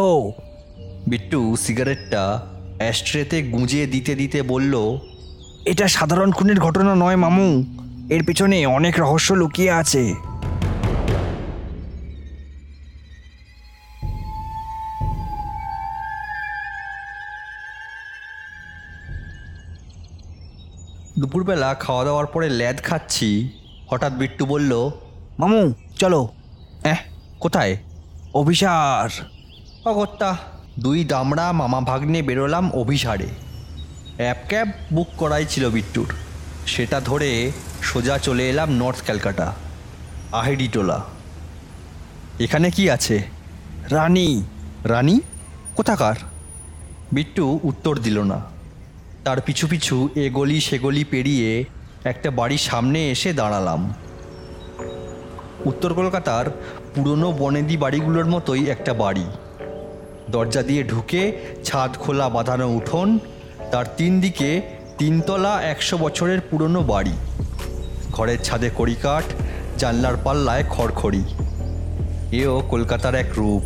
[1.11, 2.23] বিট্টু সিগারেটটা
[2.79, 4.75] অ্যাস্ট্রেতে গুঁজিয়ে দিতে দিতে বলল,
[5.65, 7.49] এটা সাধারণ খুনের ঘটনা নয়, মামু।
[8.11, 10.15] এর পেছনে অনেক রহস্য লুকিয়ে আছে।
[21.19, 23.51] দুপুরবেলা খাওয়া দাওয়ার পরে ল্যাদ খাচ্ছি।
[23.91, 24.91] হঠাৎ বিট্টু বলল,
[25.39, 26.29] মামু, চলো।
[26.83, 26.97] অ্যাঁ
[27.41, 27.77] কোথায়?
[28.35, 29.09] অভিসার।
[29.89, 30.37] অগত্যা,
[30.79, 33.27] দুই দামড়া মামা ভাগ্নে বেরোলাম অভিসারে।
[34.17, 36.15] অ্যাপ ক্যাব, বুক করাই ছিল বিট্টুর।
[36.67, 37.53] সেটা ধরে
[37.85, 39.47] সোজা চলে এলাম নর্থ ক্যালকাটা
[40.33, 40.99] আহেডিটোলা।
[42.41, 43.17] এখানে কি আছে?
[43.91, 44.29] রানী।
[44.85, 45.21] রানী?
[45.77, 46.17] কোথাকার?
[47.13, 48.39] বিট্টু উত্তর দিল না।
[49.25, 51.65] তার পিছু পিছু এ গলি সে গলি পেরিয়ে
[52.05, 53.81] একটা বাড়ির সামনে এসে দাঁড়ালাম।
[55.65, 56.47] উত্তর কলকাতার
[56.95, 59.27] পুরনো বনেদি বাড়িগুলোর মতোই একটা বাড়ি।
[60.31, 61.23] দরজা দিয়ে ঢুকে
[61.65, 63.09] ছাদ খোলা বাঁধানো উঠোন
[63.73, 64.63] তার তিন দিকে
[64.99, 67.17] তিনতলা একশো বছরের পুরনো বাড়ি।
[68.17, 69.25] ঘরের ছাদে কড়িকাঠ
[69.79, 71.23] জানলার পাল্লায় খড়খড়ি।
[72.33, 73.65] এও কলকাতার এক রূপ।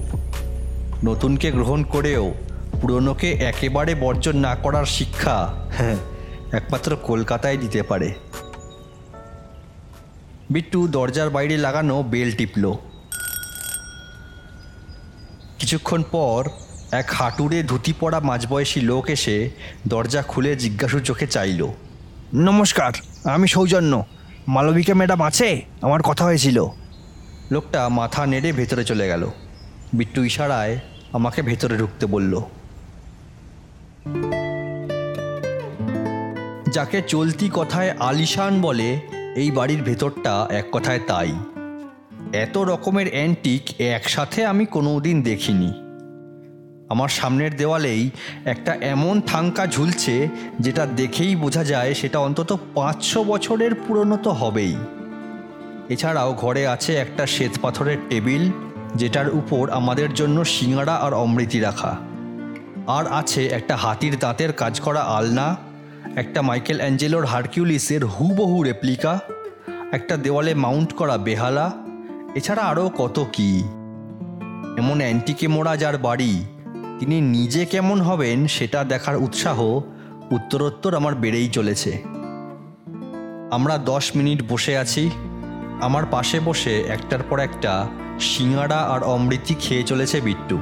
[1.05, 2.35] নতুনকে গ্রহণ করেও
[2.81, 5.37] পুরনোকে একেবারে বর্জন না করার শিক্ষা
[6.59, 8.09] একমাত্র কলকাতায় দিতে পারে।
[10.51, 12.65] বিট্টু দরজার বাইরে লাগানো বেল টিপল।
[15.59, 16.41] কিছুক্ষণ পর
[16.93, 19.37] এক হাঁটুরে ধুতি পরা মাঝবয়সী লোক এসে
[19.89, 21.61] দরজা খুলে জিজ্ঞাসু চোখে চাইল,
[22.35, 22.93] নমস্কার,
[23.25, 23.93] আমি সৌজন্য।
[24.49, 25.63] মালবিকা ম্যাডাম আছে?
[25.83, 26.67] আমার কথা হয়েছিল।
[27.51, 29.31] লোকটা মাথা নেড়ে ভেতরে চলে গেল।
[29.93, 30.79] বিট্টু ইশারায়
[31.13, 32.41] আমাকে ভেতরে ঢুকতে বলল।
[36.73, 39.01] যাকে চলতি কথায় আলিশান বলে,
[39.37, 41.33] এই বাড়ির ভেতরটা এক কথায় তাই।
[42.33, 45.88] এত রকমের অ্যান্টিক একসাথে আমি কোনোদিন দেখিনি।
[46.89, 48.11] আমার সামনের দেওয়ালেই
[48.45, 50.29] একটা এমন থাঙ্কা ঝুলছে
[50.61, 54.77] যেটা দেখেই বোঝা যায় সেটা অন্তত পাঁচশো বছরের পুরনো তো হবেই।
[55.89, 58.51] এছাড়াও ঘরে আছে একটা শ্বেত পাথরের টেবিল,
[58.97, 61.97] যেটার উপর আমাদের জন্য সিঙ্গাড়া আর অমৃতি রাখা।
[62.87, 65.57] আর আছে একটা হাতির দাঁতের কাজ করা আলনা,
[66.17, 69.19] একটা মাইকেল অ্যাঞ্জেলোর হারকিউলিসের হুবহু রেপ্লিকা,
[69.93, 71.67] একটা দেওয়ালে মাউন্ট করা বেহালা,
[72.35, 73.63] এছাড়া আরও কত কি।
[74.77, 76.45] এমন অ্যান্টিকে মোড়া যার বাড়ি
[76.99, 79.61] তিনি নিজে কেমন হবেন সেটা দেখার উৎসাহ,
[80.31, 82.03] উত্তরোত্তর আমার বেড়েই চলেছে।
[83.51, 85.11] আমরা দশ মিনিট বসে আছি।
[85.81, 87.87] আমার পাশে বসে একটার পর একটা
[88.21, 90.59] সিঙাড়া আর অমৃতি খেয়ে চলেছে বিট্টু,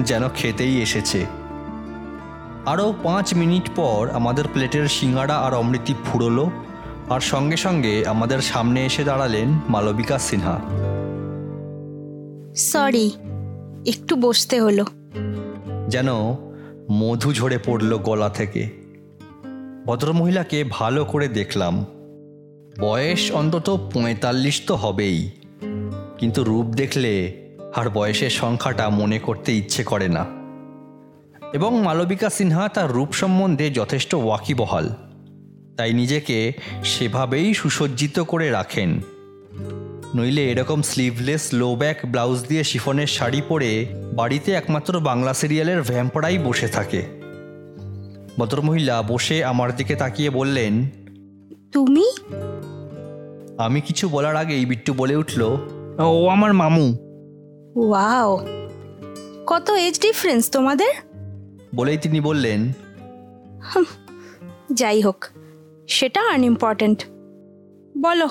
[0.00, 1.26] যেন খেতেই এসেছে।
[2.66, 6.50] আরও পাঁচ মিনিট পর আমাদের প্লেটের সিঙাড়া আর অমৃতি ফুরলো
[7.10, 10.60] আর সঙ্গে সঙ্গে আমাদের সামনে এসে দাঁড়ালেন মালবিকা সিনহা।
[12.56, 13.10] সরি,
[13.86, 14.84] একটু বসতে হলো।
[15.88, 16.06] যেন
[16.92, 18.68] মধু ঝরে পড়ল গলা থেকে।
[19.86, 21.86] ভদ্রমহিলাকে ভালো করে দেখলাম।
[22.78, 25.30] বয়স অন্তত পঁয়তাল্লিশ তো হবেই।
[26.18, 27.32] কিন্তু রূপ দেখলে
[27.74, 30.26] আর বয়সের সংখ্যাটা মনে করতে ইচ্ছে করে না।
[31.52, 34.90] এবং মালবিকা সিনহা তার রূপ সম্বন্ধে যথেষ্ট ওয়াকিবহাল।
[35.76, 36.52] তাই নিজেকে
[36.84, 39.00] সেভাবেই সুসজ্জিত করে রাখেন।
[40.16, 46.38] নইলে এরকম স্লিভলেস লো ব্যাক ব্লাউজ দিয়ে শিফনের শাড়ি পরে বাড়িতে একমাত্র বাংলা সিরিয়ালের ভ্যাম্পড়াই
[46.38, 47.02] বসে থাকে।
[48.38, 50.88] ভদ্রমহিলা বসে আমার দিকে তাকিয়ে বললেন
[51.72, 52.12] তুমি?
[53.58, 55.42] আমি কিছু বলার আগেই বিট্টু বলে উঠল
[55.98, 56.96] ও আমার মামু।
[57.76, 58.46] ওয়াও
[59.46, 60.90] কত এজ ডিফারেন্স তোমাদের?
[61.74, 62.72] বলেই তিনি বললেন
[64.72, 65.24] যাই হোক
[65.88, 67.04] সেটা আনইম্পর্ট্যান্ট
[68.02, 68.28] বলো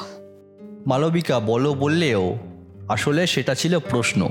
[0.86, 2.38] মালবিকা বলো বললেও
[2.90, 4.30] আসলে সেটা ছিল প্রশ্ন।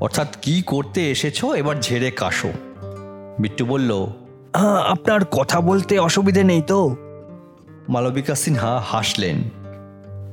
[0.00, 2.52] অর্থাৎ কি করতে এসেছ এবার ঝেড়ে কাশো।
[3.38, 4.06] বিট্টু বলল
[4.88, 6.96] আপনার কথা বলতে অসুবিধে নেই তো?
[7.88, 9.36] মালবিকা সিনহা হাসলেন।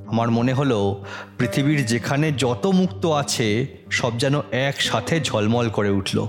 [0.08, 1.06] আমার মনে হলো
[1.38, 6.28] পৃথিবীর যেখানে যত মুক্ত আছে সব যেন একসাথে ঝলমল করে উঠল।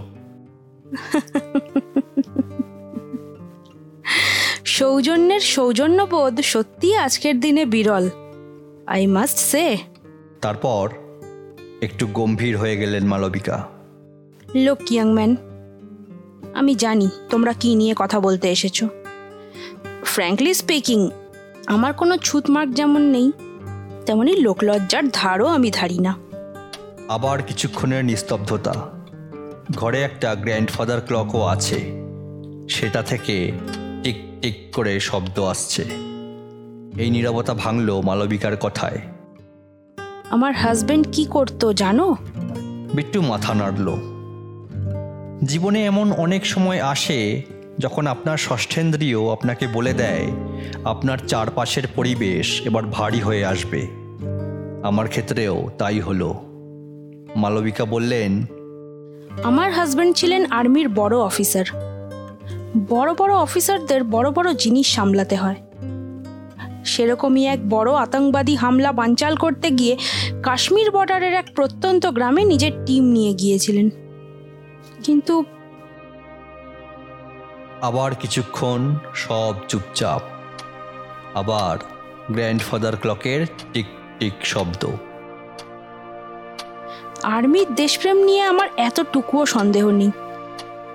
[4.65, 8.09] সৌজন্যের সৌজন্যবোধ সত্যি আজকের দিনে বিরল।
[8.91, 9.77] আই মাস্ট সে
[10.41, 10.91] তারপর
[11.81, 13.67] একটু গম্ভীর হয়ে গেলেন মালবিকা।
[14.55, 15.37] লোক ইয়াং ম্যান
[16.55, 18.85] আমি জানি তোমরা কি নিয়ে কথা বলতে এসেছ।
[20.05, 21.11] ফ্র্যাঙ্কলি স্পিকিং
[21.67, 23.33] আমার কোনো ছুতমার্ক যেমন নেই
[24.07, 26.17] তেমনি লোকলজ্জার ধারও আমি ধারি না।
[27.09, 28.75] আবার কিছুক্ষণের নিস্তব্ধতা।
[29.77, 31.79] ঘরে একটা গ্র্যান্ডফাদার ক্লকও আছে।
[32.69, 33.53] সেটা থেকে
[34.03, 36.10] টিক টিক করে শব্দ আসছে।
[36.99, 38.99] এই নীরবতা ভাঙল মালবিকার কথায়।
[40.31, 42.17] আমার হাজবেন্ড কি করতো জানো?
[42.95, 43.95] বিট্টু মাথা নাড়ল।
[45.47, 47.43] জীবনে এমন অনেক সময় আসে
[47.79, 50.27] যখন আপনার ষষ্ঠেন্দ্রিয় আপনাকে বলে দেয়
[50.85, 53.87] আপনার চারপাশের পরিবেশ এবার ভারী হয়ে আসবে।
[54.83, 56.35] আমার ক্ষেত্রেও তাই হলো।
[57.37, 58.45] মালবিকা বললেন
[59.43, 61.65] আমার হাজবেন্ড ছিলেন আর্মির বড় অফিসার
[62.89, 65.55] বড় বড় অফিসারদের বড় বড় জিনিস সামলাতে হয়।
[66.85, 69.97] সেরকমই এক বড় আতঙ্কবাদী হামলা বানচাল করতে গিয়ে
[70.43, 73.91] কাশ্মীর বর্ডারের এক প্রত্যন্ত গ্রামে নিজের টিম নিয়ে গিয়েছিলেন।
[75.05, 75.45] কিন্তু
[77.81, 80.21] আবার কিছুক্ষণ সব চুপচাপ।
[81.35, 81.79] আবার
[82.31, 83.87] গ্র্যান্ডফাদার ক্লকের টিক
[84.19, 84.87] টিক শব্দ।
[87.23, 90.11] আর্মির দেশপ্রেম নিয়ে আমার এতটুকুও সন্দেহ নেই।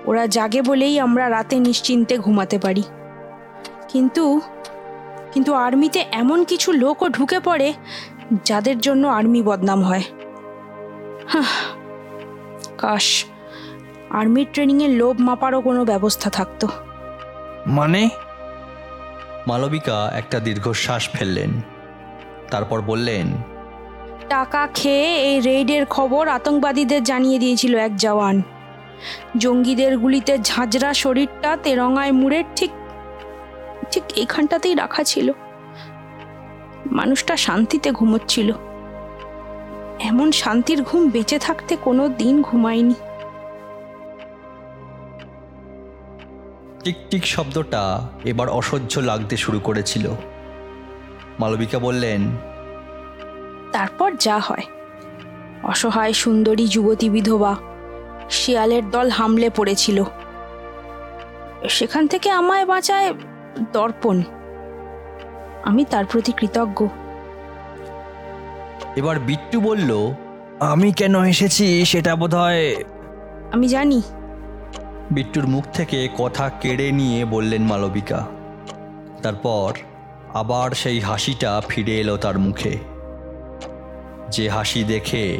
[0.06, 2.82] ওরা জাগে বলেই আমরা রাতে নিশ্চিন্তে ঘুমাতে পারি।
[3.88, 4.40] কিন্তু
[5.36, 7.72] কিন্তু আর্মিতে এমন কিছু লোকও ঢুকে পড়ে
[8.44, 10.02] যাদের জন্য আর্মি বদনাম হয়।
[12.78, 13.24] কাশ
[14.10, 16.68] আর্মির ট্রেনিংয়ের লোভ মাপারও কোনো ব্যবস্থা থাকতো।
[17.66, 18.08] মানে?
[19.46, 21.60] মালবিকা একটা দীর্ঘশ্বাস ফেললেন।
[22.50, 23.26] তারপর বললেন
[24.28, 28.42] টাকা খেয়ে এই রেইডের খবর আতঙ্কবাদীদের জানিয়ে দিয়েছিল এক জওয়ান।
[29.38, 32.70] জঙ্গিদের গুলিতে ঝাঁঝরা শরীরটা তেরঙায় মুড়ের ঠিক
[33.90, 35.32] ঠিক এইখানটাতেই রাখা ছিল।
[36.92, 38.52] মানুষটা শান্তিতে ঘুমোচ্ছিল।
[40.00, 42.94] এমন শান্তির ঘুম বেঁচে থাকতে কোনো দিন ঘুমায়নি।
[46.84, 50.10] টিকটিক শব্দটা এবার অসহ্য লাগতে শুরু করেছিল।
[51.40, 52.20] মালবিকা বললেন
[53.72, 54.62] তারপর যা হয়।
[55.62, 57.56] অসহায় সুন্দরী যুবতী বিধবা
[58.30, 60.04] শিয়ালের দল হামলে পড়েছিল।
[61.68, 63.14] সেখান থেকে আমায় বাঁচায়
[63.72, 64.22] দর্পণ।
[65.64, 66.88] আমি তার প্রতি কৃতজ্ঞ।
[68.96, 70.12] এবার বিট্টু বলল
[70.60, 72.76] আমি কেন এসেছি সেটা বোধহয়
[73.52, 74.02] আমি জানি।
[75.10, 78.26] বিট্টুর মুখ থেকে কথা কেড়ে নিয়ে বললেন মালবিকা।
[79.22, 79.72] তারপর
[80.34, 82.78] আবার সেই হাসিটা ফিরে এলো তার মুখে।
[84.28, 85.38] যে হাসি দেখে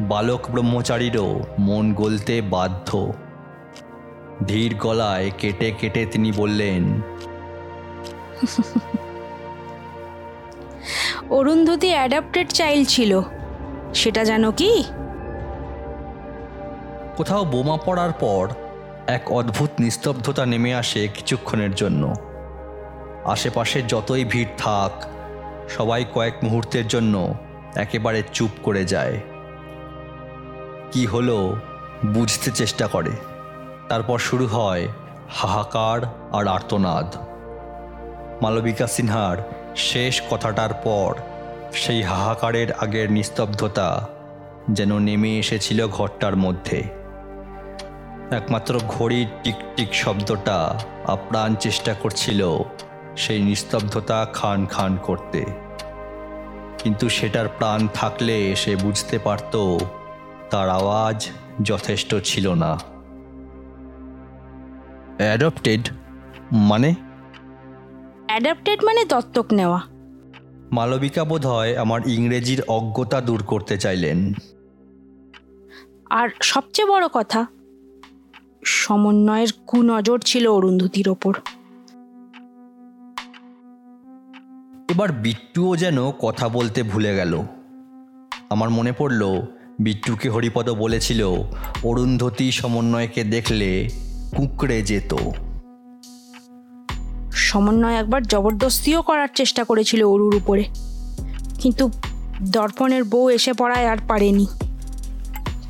[0.00, 3.12] বালক ব্রহ্মচারীরও মন গলতে বাধ্য।
[4.46, 7.00] ধীর গলায় কেটে কেটে তিনি বললেন
[11.30, 13.20] অরুন্ধতী অ্যাডাপ্টেড চাইল্ড ছিল।
[13.94, 14.84] সেটা জানো কি?
[17.16, 18.48] কোথাও বোমা পড়ার পর
[19.06, 22.14] এক অদ্ভুত নিস্তব্ধতা নেমে আসে কিছুক্ষণের জন্য।
[23.24, 25.04] আশেপাশে যতই ভিড় থাক,
[25.68, 27.34] সবাই কয়েক মুহূর্তের জন্য
[27.74, 29.20] একেবারে চুপ করে যায়।
[30.92, 31.56] কি হলো
[32.06, 33.10] বুঝতে চেষ্টা করে।
[33.88, 34.88] তারপর শুরু হয়
[35.28, 36.00] হাহাকার
[36.32, 37.25] আর আর্তনাদ।
[38.42, 39.36] মালবিকা সিনহার
[39.76, 41.14] শেষ কথাটার পর
[41.72, 44.08] সেই হাহাকারের আগের নিস্তব্ধতা
[44.70, 46.82] যেন নেমে এসেছিল ঘরটার মধ্যে।
[48.30, 52.58] একমাত্র ঘড়ির টিকটিক শব্দটা আপ্রাণ চেষ্টা করছিল
[53.16, 55.44] সেই নিস্তব্ধতা খান খান করতে।
[56.78, 59.78] কিন্তু সেটার প্রাণ থাকলে সে বুঝতে পারত
[60.50, 61.28] তার আওয়াজ
[61.62, 62.78] যথেষ্ট ছিল না।
[65.18, 65.88] অ্যাডপ্টেড
[66.52, 66.94] মানে
[68.26, 69.80] অ্যাডাপ্টেড মানে দত্তক নেওয়া।
[70.72, 74.32] মালবিকা বোধহয় আমার ইংরেজির অজ্ঞতা দূর করতে চাইলেন।
[76.10, 77.46] আর সবচেয়ে বড় কথা
[78.64, 81.34] সমন্বয়ের কুনজর ছিল অরুন্ধতির ওপর।
[84.90, 87.42] এবার বিট্টুও যেন কথা বলতে ভুলে গেল।
[88.50, 89.42] আমার মনে পড়ল
[89.80, 91.26] বিট্টুকে হরিপদ বলেছিল
[91.84, 93.88] অরুন্ধতি সমন্বয়কে দেখলে
[94.36, 95.14] কুঁকড়ে যেত।
[97.50, 100.64] সমন্বয় একবার জবরদস্তিও করার চেষ্টা করেছিল অরুর উপরে।
[101.60, 101.84] কিন্তু
[102.56, 104.46] দর্পণের বউ এসে পড়ায় আর পারেনি।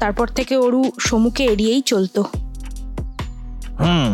[0.01, 2.21] তারপর থেকে অরু সমুখে এড়িয়েই চলতো।
[3.81, 4.09] হুম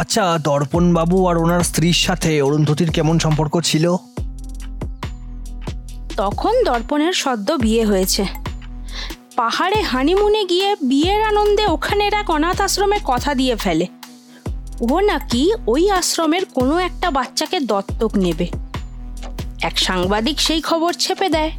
[0.00, 3.84] আচ্ছা দর্পণ বাবু আর ওনার স্ত্রীর সাথে অরুন্ধতির কেমন সম্পর্ক ছিল?
[6.16, 8.22] তখন দর্পণের সদ্য বিয়ে হয়েছে।
[9.36, 13.86] পাহাড়ে হানিমুনে গিয়ে বিয়ের আনন্দে ওখানের এক অনাথ আশ্রমে কথা দিয়ে ফেলে।
[14.80, 18.48] ও নাকি ওই আশ্রমের কোনো একটা বাচ্চাকে দত্তক নেবে।
[19.62, 21.50] এক সাংবাদিক সেই খবর ছেপে দেয়।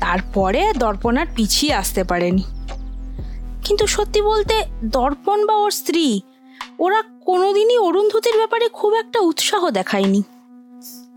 [0.00, 2.42] তারপরে দর্পণ আর পিছিয়ে আসতে পারেনি।
[3.64, 6.20] কিন্তু সত্যি বলতে দর্পণ বা ওর স্ত্রী,
[6.78, 10.22] ওরা কোনোদিনই অরুন্ধতির ব্যাপারে খুব একটা উৎসাহ দেখায়নি।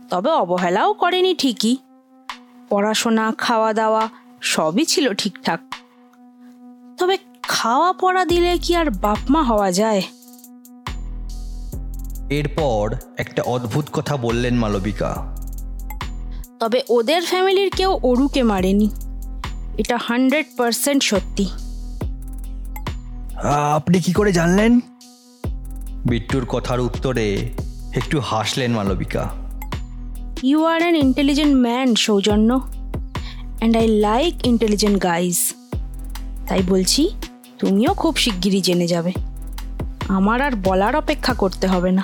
[0.10, 1.78] তবে অবহেলাও করেনি ঠিকই।
[2.70, 4.10] পড়াশোনা খাওয়া দাওয়া
[4.42, 5.60] সবই ছিল ঠিকঠাক।
[6.98, 10.02] তবে খাওয়া পড়া দিলে কি আর বাপমা হওয়া যায়?
[12.30, 15.38] এরপর একটা অদ্ভুত কথা বললেন মালবিকা।
[16.60, 18.90] তবে ওদের ফ্যামিলির কেউ অরুকে মারেনি।
[19.78, 21.50] এটা হান্ড্রেড পারসেন্ট সত্যি।
[23.54, 24.80] আপনি কি করে জানলেন?
[26.06, 27.50] বিট্টুর কথার উত্তরে
[27.96, 29.30] একটু হাসলেন Malabika.
[30.44, 32.62] You are an intelligent man Soujanya
[33.58, 35.54] and I like intelligent guys
[36.48, 37.10] তাই বলছি
[37.60, 39.35] তুমিও খুব শিগগিরই জেনে যাবে।
[40.08, 42.04] আমার আর বলার অপেক্ষা করতে হবে না।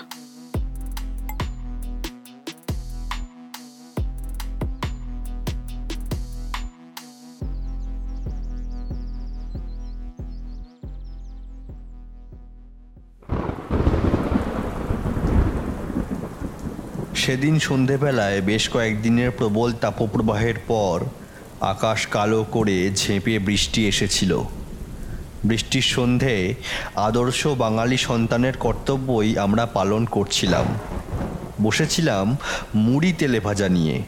[17.16, 21.06] সেদিন সন্ধেবেলায় বেশ কয়েকদিনের প্রবল তাপপ্রবাহের পর
[21.62, 24.44] আকাশ কালো করে ঝেঁপে বৃষ্টি এসেছিল।
[25.46, 26.54] বৃষ্টির সন্ধে
[26.96, 30.66] আদর্শ বাঙালি সন্তানের কর্তব্যই আমরা পালন করছিলাম।
[31.62, 32.38] বসেছিলাম
[32.76, 34.02] মুড়ি তেলে ভাজা নিয়ে।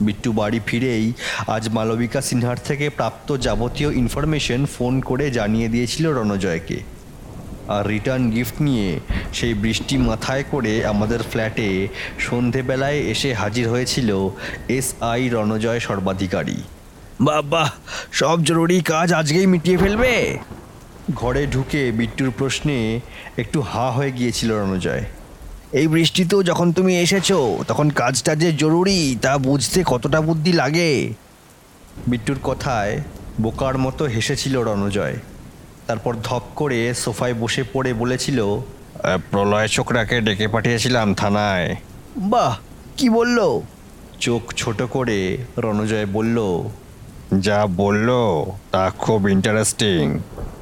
[0.00, 1.12] বিট্টু বাড়ি ফিরেই
[1.46, 6.80] আজ মালবিকা সিনহার থেকে প্রাপ্ত যাবতীয় ইনফরমেশন ফোন করে জানিয়ে দিয়েছিল রণজয়কে।
[7.68, 9.00] আর রিটার্ন গিফট নিয়ে
[9.32, 11.88] সেই বৃষ্টি মাথায় করে আমাদের ফ্ল্যাটে
[12.18, 14.28] সন্ধেবেলায় এসে হাজির হয়েছিল
[14.68, 16.62] এস আই রণজয় সর্বাধিকারী।
[17.20, 17.70] বাবা
[18.12, 20.12] সব জরুরি কাজ আজকেই মিটিয়ে ফেলবে।
[21.14, 23.00] ঘরে ঢুকে বিট্টুর প্রশ্নে
[23.36, 25.04] একটু হা হয়ে গিয়েছিল রণজয়।
[25.72, 27.28] এই বৃষ্টিতেও যখন তুমি এসেছ
[27.68, 30.90] তখন কাজটা যে জরুরি তা বুঝতে কতটা বুদ্ধি লাগে?
[32.06, 32.94] বিট্টুর কথায়
[33.40, 35.16] বোকার মতো হেসেছিল রণজয়।
[35.86, 38.38] তারপর ধপ করে সোফায় বসে পড়ে বলেছিল
[39.30, 41.68] প্রলয় ছোকরাকে ডেকে পাঠিয়েছিলাম থানায়।
[42.16, 42.52] বাহ
[42.96, 43.38] কি বলল?
[44.20, 45.18] চোখ ছোট করে
[45.58, 46.38] রণজয় বলল
[47.32, 48.10] যা বলল
[48.70, 50.18] তা খুব ইন্টারেস্টিং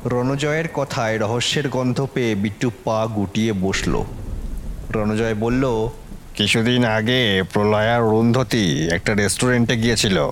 [0.06, 4.02] রণজয়ের কথায় রহস্যের গন্ধ পেয়ে বিট্টু পা গুটিয়ে বসল।
[4.90, 5.88] রণজয় বলল
[6.34, 10.30] কিছুদিন আগে প্রলয় আর অরুন্ধতী একটা রেস্টুরেন্টে গিয়েছিল।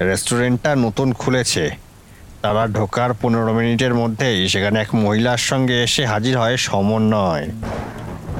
[0.00, 1.70] রেস্টুরেন্টটা নতুন খুলেছে।
[2.42, 7.48] তারা ঢোকার পনেরো মিনিটের মধ্যেই সেখানে এক মহিলার সঙ্গে এসে হাজির হয় সমন্বয়।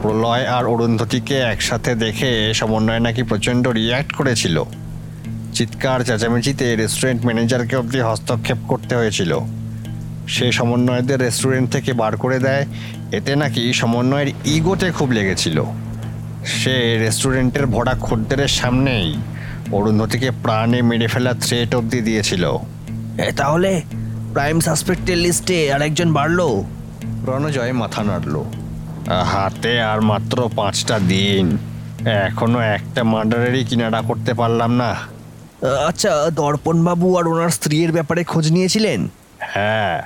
[0.02, 4.64] প্রলয় আর অরুন্ধতীকে একসাথে দেখে সমন্বয় নাকি প্রচণ্ড রিয়্যাক্ট করেছিল।
[5.60, 9.38] চিৎকার চেঁচামেচিতে রেস্টুরেন্ট ম্যানেজারকে অবধি হস্তক্ষেপ করতে হয়েছিল।
[10.28, 12.66] সে সমন্বয়দের রেস্টুরেন্ট থেকে বার করে দেয়।
[13.12, 15.64] এতে নাকি সমন্বয়ের ইগোতে খুব লেগেছিল।
[16.46, 19.16] সে রেস্টুরেন্টের ভরা খদ্দেরের সামনেই
[19.72, 22.50] অরুন্ধতীকে প্রাণে মেরে ফেলার থ্রেট অবধি দিয়েছিল।
[23.18, 23.82] এ, তাহলে
[24.32, 26.64] প্রাইম সাসপেক্টের লিস্টে আরেকজন বাড়লো?
[27.26, 28.44] রণজয় মাথা নাড়ল।
[29.24, 31.58] হাতে আর মাত্র পাঁচটা দিন।
[32.06, 35.19] এখনও একটা মার্ডারেরই কিনারা করতে পারলাম না।
[35.62, 39.08] আচ্ছা দর্পণবাবু আর ওনার স্ত্রীর ব্যাপারে খোঁজ নিয়েছিলেন?
[39.38, 39.96] হ্যাঁ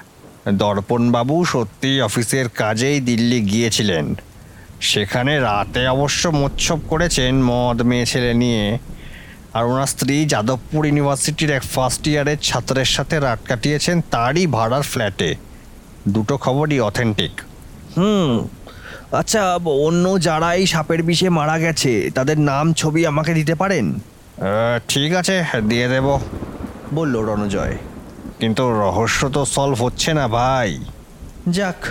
[0.53, 4.15] দর্পণবাবু সত্যি অফিসের কাজেই দিল্লি গিয়েছিলেন।
[4.81, 8.79] সেখানে রাতে অবশ্য মোচ্ছব করেছেন মদ মেয়ে ছেলে নিয়ে।
[9.55, 15.35] আর ওনার স্ত্রী যাদবপুর ইউনিভার্সিটির এক ফার্স্ট ইয়ারের ছাত্রের সাথে রাত কাটিয়েছেন তারই ভাড়ার ফ্ল্যাটে।
[16.09, 17.35] দুটো খবরই অথেন্টিক
[17.97, 18.33] হুম
[19.13, 19.43] আচ্ছা
[19.87, 23.87] অন্য যারা এই সাপের বিষে মারা গেছে তাদের নাম ছবি আমাকে দিতে পারেন?
[24.89, 26.19] ঠিক আছে দিয়ে দেব।
[26.95, 27.77] বলল রণজয়।
[28.39, 30.85] কিন্তু রহস্য তো সলভ হচ্ছে না ভাই।
[31.49, 31.87] যাক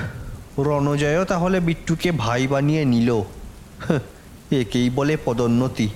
[0.59, 3.99] রণজয়ও তাহলে বিট্টুকে ভাই বানিয়ে নিল। হাহ,
[4.55, 5.89] একেই বলে পদোন্নতি।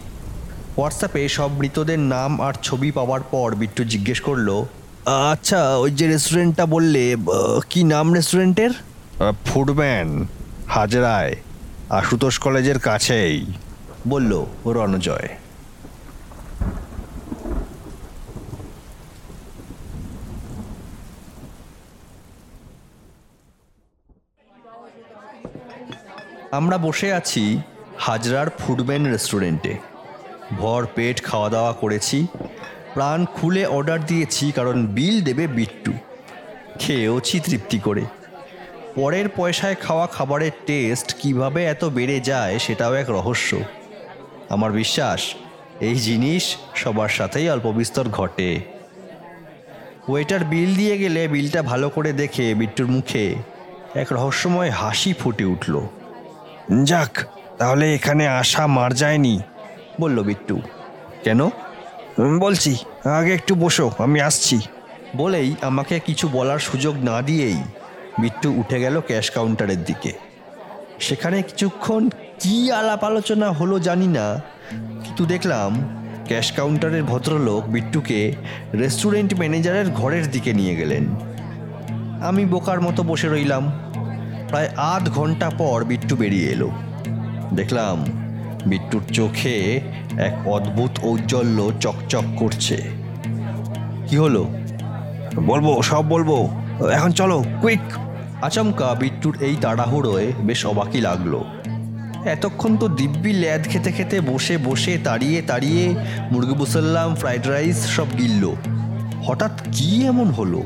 [0.78, 4.64] হোয়াটসঅ্যাপে সব মৃতদের নাম আর ছবি পাওয়ার পর বিট্টু জিজ্ঞেস করল
[5.06, 7.16] আচ্ছা ওই যে রেস্টুরেন্টটা বললে
[7.70, 8.70] কি নাম রেস্টুরেন্টের?
[9.46, 10.28] ফুডম্যান
[10.68, 11.36] হাজরায়
[11.90, 13.46] আশুতোষ কলেজের কাছেই।
[14.08, 15.28] বলল রণজয়।
[26.52, 27.62] আমরা বসে আছি
[27.98, 29.78] হাজরার ফুডম্যান রেস্টুরেন্টে।
[30.58, 32.28] ভর পেট খাওয়া দাওয়া করেছি,
[32.94, 35.94] প্রাণ খুলে অর্ডার দিয়েছি কারণ বিল দেবে বিট্টু।
[36.80, 38.02] খেয়েওছি তৃপ্তি করে।
[38.96, 43.60] পরের পয়সায় খাওয়া খাবারের টেস্ট কীভাবে এত বেড়ে যায় সেটাও এক রহস্য।
[44.50, 45.34] আমার বিশ্বাস,
[45.80, 48.60] এই জিনিস সবার সাথেই অল্প বিস্তর ঘটে।
[50.10, 53.36] ওয়েটার বিল দিয়ে গেলে বিলটা ভালো করে দেখে বিট্টুর মুখে
[53.96, 55.82] এক রহস্যময় হাসি ফুটে উঠল।
[56.70, 57.14] যাক,
[57.58, 59.40] তাহলে এখানে আসা মার যায়নি,
[60.02, 60.62] বলল বিট্টু।
[61.24, 61.50] কেন?
[62.40, 62.76] বলছি,
[63.18, 64.58] আগে একটু বসো, আমি আসছি।
[65.16, 67.60] বলেই আমাকে কিছু বলার সুযোগ না দিয়েই
[68.20, 70.12] বিট্টু উঠে গেল ক্যাশ কাউন্টারের দিকে।
[71.00, 72.10] সেখানে কিছুক্ষণ
[72.40, 74.42] কি আলাপ আলোচনা হলো জানি না,
[75.04, 75.72] কিন্তু দেখলাম
[76.28, 78.20] ক্যাশ কাউন্টারের ভদ্রলোক বিট্টুকে
[78.74, 81.04] রেস্টুরেন্ট ম্যানেজারের ঘরের দিকে নিয়ে গেলেন।
[82.22, 83.64] আমি বোকার মতো বসে রইলাম।
[84.50, 86.72] প্রায় আধ ঘণ্টা পর বিট্টু বেরিয়ে এলো।
[87.54, 88.06] দেখলাম
[88.66, 89.82] বিট্টুর চোখে
[90.18, 92.78] এক অদ্ভুত ঔজ্জ্বল্য চকচক করছে।
[94.08, 94.48] কি হলো?
[95.46, 96.48] বলব, সব বলব।
[96.94, 97.80] এখন চলো কুইক
[98.42, 101.44] আচমকা বিট্টুর এই তাড়াহুড়োয় বেশ অবাকই লাগল।
[102.26, 105.96] এতক্ষণ তো দিব্যি ল্যাদ খেতে খেতে বসে বসে তাড়িয়ে তাড়িয়ে
[106.32, 108.56] মুরগি মুসাল্লাম ফ্রাইড রাইস সব গিলল।
[109.28, 110.64] হঠাৎ কি এমন হলো?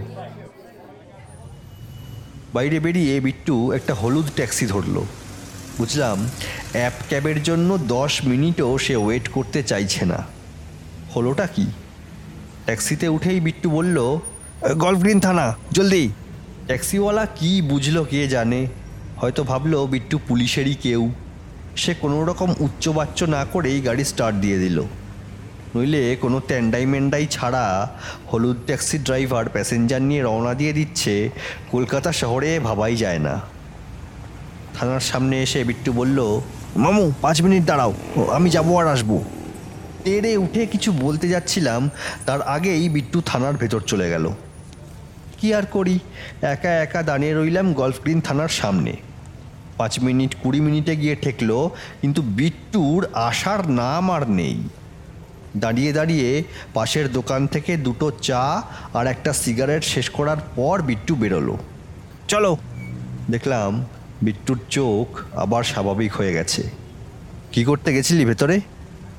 [2.54, 5.06] বাইরে বেরিয়ে বিট্টু একটা হলুদ ট্যাক্সি ধরলো।
[5.78, 6.30] বুঝলাম
[6.72, 10.24] অ্যাপ ক্যাবের জন্য দশ মিনিটও সে ওয়েট করতে চাইছে না।
[11.16, 11.66] হলোটা কি?
[12.66, 14.18] ট্যাক্সিতে উঠেই বিট্টু বলল
[14.78, 16.10] গল্ফ গ্রিন থানা জলদি।
[16.66, 18.68] ট্যাক্সিওয়ালা কি বুঝলো কে জানে?
[19.18, 21.12] হয়তো ভাবলো বিট্টু পুলিশেরই কেউ।
[21.76, 24.82] সে কোনো রকম উচ্চবাচ্য না করেই গাড়ি স্টার্ট দিয়ে দিল।
[25.76, 27.66] নইলে কোনো ট্যান্ডাই ম্যান্ডাই ছাড়া
[28.32, 31.30] হলুদ ট্যাক্সি ড্রাইভার প্যাসেঞ্জার নিয়ে রওনা দিয়ে দিচ্ছে,
[31.72, 33.36] কলকাতা শহরে ভাবাই যায় না।
[34.76, 36.20] থানার সামনে এসে বিট্টু বলল,
[36.76, 37.94] মামু, পাঁচ মিনিট দাঁড়াও,
[38.38, 39.12] আমি যাব আর আসব।
[40.04, 41.90] তেড়ে উঠে কিছু বলতে যাচ্ছিলাম,
[42.26, 44.26] তার আগেই বিট্টু থানার ভেতর চলে গেল।
[45.38, 46.00] কি আর করি?
[46.54, 48.94] একা একা দাঁড়িয়ে রইলাম গল্ফ গ্রিন থানার সামনে।
[49.78, 51.58] পাঁচ মিনিট কুড়ি মিনিটে গিয়ে ঠেকলো,
[52.02, 54.58] কিন্তু বিট্টুর আসার নাম আর নেই।
[55.58, 56.44] দাঁড়িয়ে দাঁড়িয়ে
[56.74, 61.58] পাশের দোকান থেকে দুটো চা আর একটা সিগারেট শেষ করার পর বিট্টু বেরোলো।
[62.28, 62.58] চলো।
[63.32, 63.86] দেখলাম
[64.22, 66.70] বিট্টুর চোখ আবার স্বাভাবিক হয়ে গেছে।
[67.52, 68.62] কি করতে গেছিলি ভেতরে?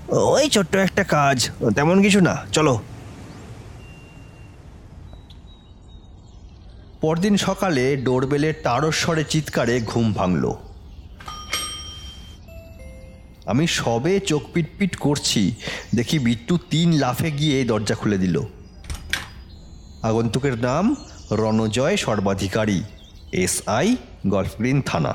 [0.09, 2.81] ওই ছোট্ট একটা কাজ তেমন কিছু না চলো।
[7.01, 10.53] পরদিন সকালে ডোরবেলের তারস্বরে চিৎকারে ঘুম ভাঙল।
[13.47, 15.55] আমি সবে চোখ পিটপিট করছি।
[15.95, 18.41] দেখি বিট্টু তিন লাফে গিয়ে দরজা খুলে দিল।
[20.03, 20.95] আগন্তুকের নাম
[21.31, 22.83] রণজয় সর্বাধিকারী
[23.33, 25.15] এসআই গল্ফগ্রিন থানা।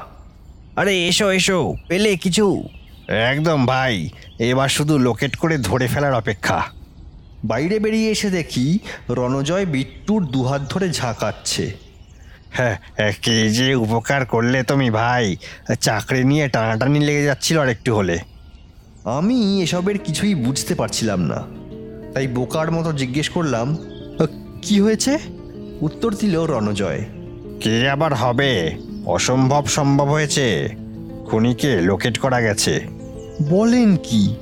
[0.75, 2.63] আরে এসো এসো পেলে কিছু।
[3.07, 4.09] একদম ভাই
[4.39, 6.63] এবার শুধু লোকেট করে ধরে ফেলার অপেক্ষা।
[7.45, 11.87] বাইরে বেরিয়ে এসে দেখি রণজয় বিট্টুর দুহাত ধরে ঝাঁকাচ্ছে।
[12.58, 12.78] হ্যাঁ
[13.22, 15.36] কে যে উপকার করলে তুমি ভাই?
[15.82, 18.20] চাকরি নিয়ে টানাটানি লেগে যাচ্ছিল আর একটু হলে।
[19.05, 21.43] আমি এসবের কিছুই বুঝতে পারছিলাম না।
[22.14, 23.78] তাই বোকার মতো জিজ্ঞেস করলাম
[24.20, 24.26] "আহ,
[24.62, 25.18] কি হয়েছে?
[25.82, 27.05] উত্তর দিল রণজয়
[27.62, 28.76] কে আবার হবে?
[29.05, 30.70] অসম্ভব সম্ভব হয়েছে।
[31.26, 32.88] খুনিকে লোকেট করা গেছে।
[33.49, 34.36] বলেন কি?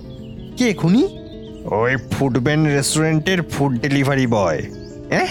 [0.58, 1.20] কে খুনি?
[1.66, 4.62] ওই ফুডব্যান রেস্টুরেন্টের ফুড ডেলিভারি বয়।
[5.10, 5.28] হ্যাঁ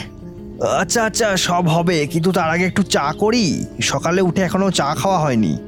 [0.63, 5.19] আচ্ছা আচ্ছা সব হবে, কিন্তু তার আগে একটু চা করি। সকালে উঠে এখনও চা খাওয়া
[5.19, 5.59] হয়নি।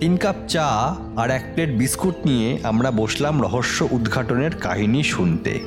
[0.00, 5.60] তিন কাপ চা আর এক প্লেট বিস্কুট নিয়ে আমরা বসলাম রহস্য উদ্ঘাটনের কাহিনী শুনতে।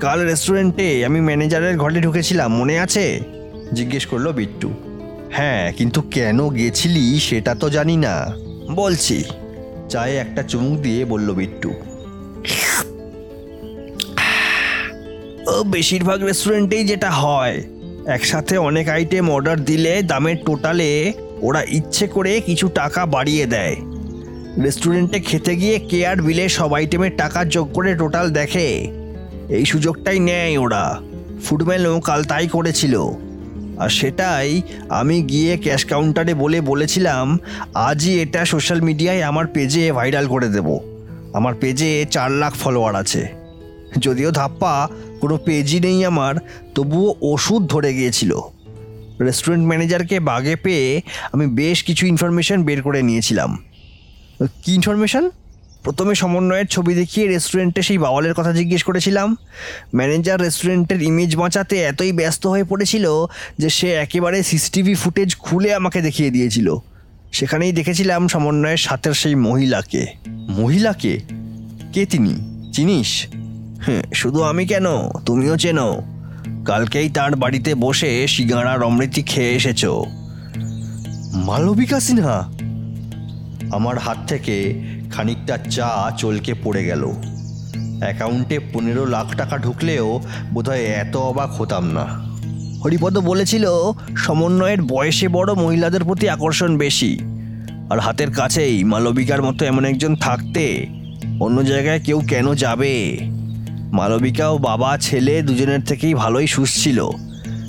[0.00, 3.20] কাল রেস্টুরেন্টে আমি ম্যানেজারের ঘরে ঢুকেছিলাম, মনে আছে?
[3.72, 4.70] জিজ্ঞেস করল বিট্টু।
[5.32, 8.32] হ্যাঁ কিন্তু কেন গেছিলি সেটা তো জানি না।
[8.70, 9.24] বলছি।
[9.88, 11.70] চায়ে একটা চুমুক দিয়ে বলল বিট্টু।
[15.66, 17.62] বেশিরভাগ রেস্টুরেন্টেই যেটা হয়,
[18.06, 23.76] একসাথে অনেক আইটেম অর্ডার দিলে দামের টোটালে ওরা ইচ্ছে করে কিছু টাকা বাড়িয়ে দেয়।
[24.62, 28.90] রেস্টুরেন্টে খেতে গিয়ে কেয়ার বিলে সব আইটেমের টাকা যোগ করে টোটাল দেখে।
[29.48, 31.00] এই সুযোগটাই নেয় ওরা।
[31.44, 33.00] ফুডম্যানও কাল তাই করেছিল।
[33.78, 37.38] আর সেটাই আমি গিয়ে ক্যাশ কাউন্টারে বলে বলেছিলাম,
[37.74, 40.78] আজই এটা সোশ্যাল মিডিয়ায় আমার পেজে ভাইরাল করে দেব।
[41.32, 43.35] আমার পেজে চার লাখ ফলোয়ার আছে।
[44.00, 44.88] যদিও ধাপ্পা
[45.20, 46.34] কোনো পেজই নেই আমার,
[46.74, 48.40] তবুও ওষুধ ধরে গিয়েছিল।
[49.20, 53.64] রেস্টুরেন্ট ম্যানেজারকে বাগে পেয়ে আমি বেশ কিছু ইনফরমেশন বের করে নিয়েছিলাম।
[54.64, 55.30] কি ইনফরমেশন?
[55.82, 59.36] প্রথমে সমন্বয়ের ছবি দেখিয়ে রেস্টুরেন্টে সেই বাওয়ালের কথা জিজ্ঞেস করেছিলাম।
[59.94, 63.10] ম্যানেজার রেস্টুরেন্টের ইমেজ বাঁচাতে এতই ব্যস্ত হয়ে পড়েছিল
[63.58, 66.76] যে সে একেবারে সিসিটিভি ফুটেজ খুলে আমাকে দেখিয়ে দিয়েছিল।
[67.32, 71.20] সেখানেই দেখেছিলাম সমন্বয়ের সাথের সেই মহিলাকে। মহিলাকে?
[71.92, 72.62] কে তিনি?
[72.72, 73.26] চিনিস
[74.14, 74.84] শুধু আমি কেন?
[75.26, 76.02] তুমিও চেনো।
[76.64, 79.84] কালকেই তার বাড়িতে বসে সিঙ্গাড়ার অমৃতি খেয়ে এসেছ।
[81.34, 82.38] মালবিকা সিনহা!
[83.76, 87.04] আমার হাত থেকে খানিকটা চা চলকে পড়ে গেল।
[88.00, 90.20] অ্যাকাউন্টে পনেরো লাখ টাকা ঢুকলেও
[90.54, 92.04] বোধহয় এত অবাক হতাম না।
[92.84, 93.68] হরিপদ বলেছিল,
[94.16, 97.18] সমন্বয়ের বয়সে বড় মহিলাদের প্রতি আকর্ষণ বেশি।
[97.90, 100.86] আর হাতের কাছেই মালবিকার মতো এমন একজন থাকতে
[101.40, 103.18] অন্য জায়গায় কেউ কেন যাবে?
[103.96, 106.88] মালবিকা ও বাবা, ছেলে দুজনের থেকেই ভালোই সুস্থ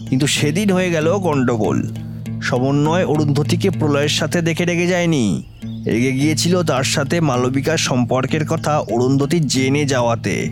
[0.09, 1.93] কিন্তু সেদিন হয়ে গেল গন্ডগোল।
[2.41, 5.43] সমন্বয় অরুন্ধতিকে প্রলয়ের সাথে দেখে রেগে যায়নি।
[5.85, 10.49] রেগে গিয়েছিল তার সাথে মালবিকার সম্পর্কের কথা অরুন্ধতি জেনে যাওয়াতে।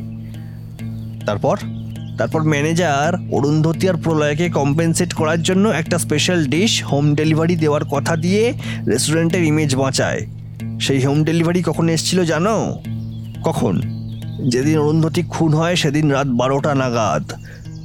[1.25, 1.57] তারপর?
[2.17, 8.15] তারপর ম্যানেজার অরুন্ধতী আর প্রলয়কে কম্পেনসেট করার জন্য একটা স্পেশাল ডিশ হোম ডেলিভারি দেওয়ার কথা
[8.15, 8.53] দিয়ে
[8.87, 10.27] রেস্টুরেন্টের ইমেজ বাঁচায়।
[10.81, 12.79] সেই হোম ডেলিভারি কখন এসেছিল জানো?
[13.43, 13.94] কখন?
[14.49, 17.33] যেদিন অরুন্ধতী খুন হয়, সেদিন রাত বারোটা নাগাদ।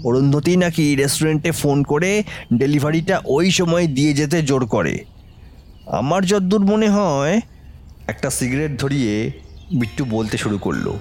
[0.05, 2.23] অরুন্ধতী নাকি রেস্টুরেন্টে ফোন করে
[2.55, 5.05] ডেলিভারিটা ওই সময় দিয়ে যেতে জোর করে।
[5.87, 7.41] আমার যদ্দূর মনে হয়,
[8.07, 9.31] একটা সিগারেট ধরিয়ে
[9.75, 10.93] বিট্টু বলতে শুরু করল।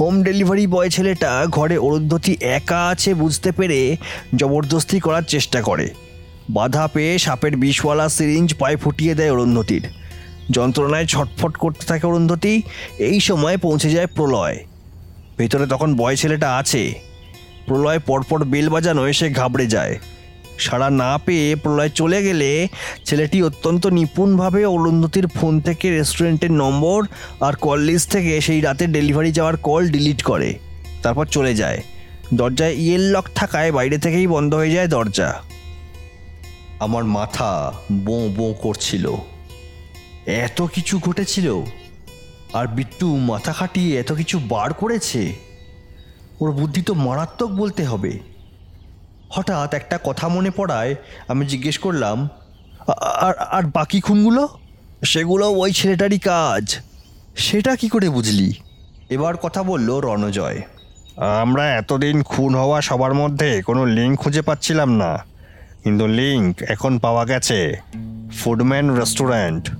[0.00, 3.96] হোম ডেলিভারি বয় ছেলেটা ঘরে অরুন্ধতী একা আছে বুঝতে পেরে
[4.36, 5.90] জবরদস্তি করার চেষ্টা করে।
[6.50, 9.82] বাধা পেয়ে সাপের বিষওয়ালা সিরিঞ্জ পায়ে ফুটিয়ে দেয় অরুন্ধতির।
[10.50, 12.62] যন্ত্রণায় ছটফট করতে থাকে অরুন্ধতী,
[12.98, 14.64] এই সময় পৌঁছে যায় প্রলয়।
[15.38, 16.94] ভেতরে তখন বয় ছেলেটা আছে।
[17.66, 19.98] প্রলয় পরপর বেল বাজানো এসে ঘাবড়ে যায়।
[20.58, 22.68] সাড়া না পেয়ে প্রলয় চলে গেলে
[23.04, 27.06] ছেলেটি অত্যন্ত নিপুণভাবে অরুন্ধতির ফোন থেকে রেস্টুরেন্টের নম্বর
[27.40, 30.54] আর কল লিস্ট থেকে সেই রাতে ডেলিভারি যাওয়ার কল ডিলিট করে।
[31.02, 31.82] তারপর চলে যায়।
[32.34, 35.42] দরজায় ইয়েল লক থাকায় বাইরে থেকেই বন্ধ হয়ে যায় দরজা।
[36.78, 39.16] আমার মাথা বোঁ বোঁ করছিল।
[40.26, 41.54] এত কিছু ঘটেছিল।
[42.52, 45.34] আর বিট্টু মাথা খাটিয়ে এত কিছু বার করেছে।
[46.40, 48.18] ওর বুদ্ধি তো মারাত্মক বলতে হবে।
[49.30, 50.94] হঠাৎ একটা কথা মনে পড়ায়,
[51.28, 52.28] আমি জিজ্ঞেস করলাম
[53.20, 54.48] আর আর বাকি খুনগুলো?
[55.04, 56.76] সেগুলো ওই ছেলেটারই কাজ।
[57.36, 58.52] সেটা কি করে বুঝলি?
[59.10, 60.62] এবার কথা বলল রণজয়।
[61.40, 65.18] আমরা এতদিন খুন হওয়া সবার মধ্যে কোনো লিঙ্ক খুঁজে পাচ্ছিলাম না।
[65.84, 67.76] কিন্তু লিঙ্ক এখন পাওয়া গেছে।
[68.38, 69.70] Foodman restaurant.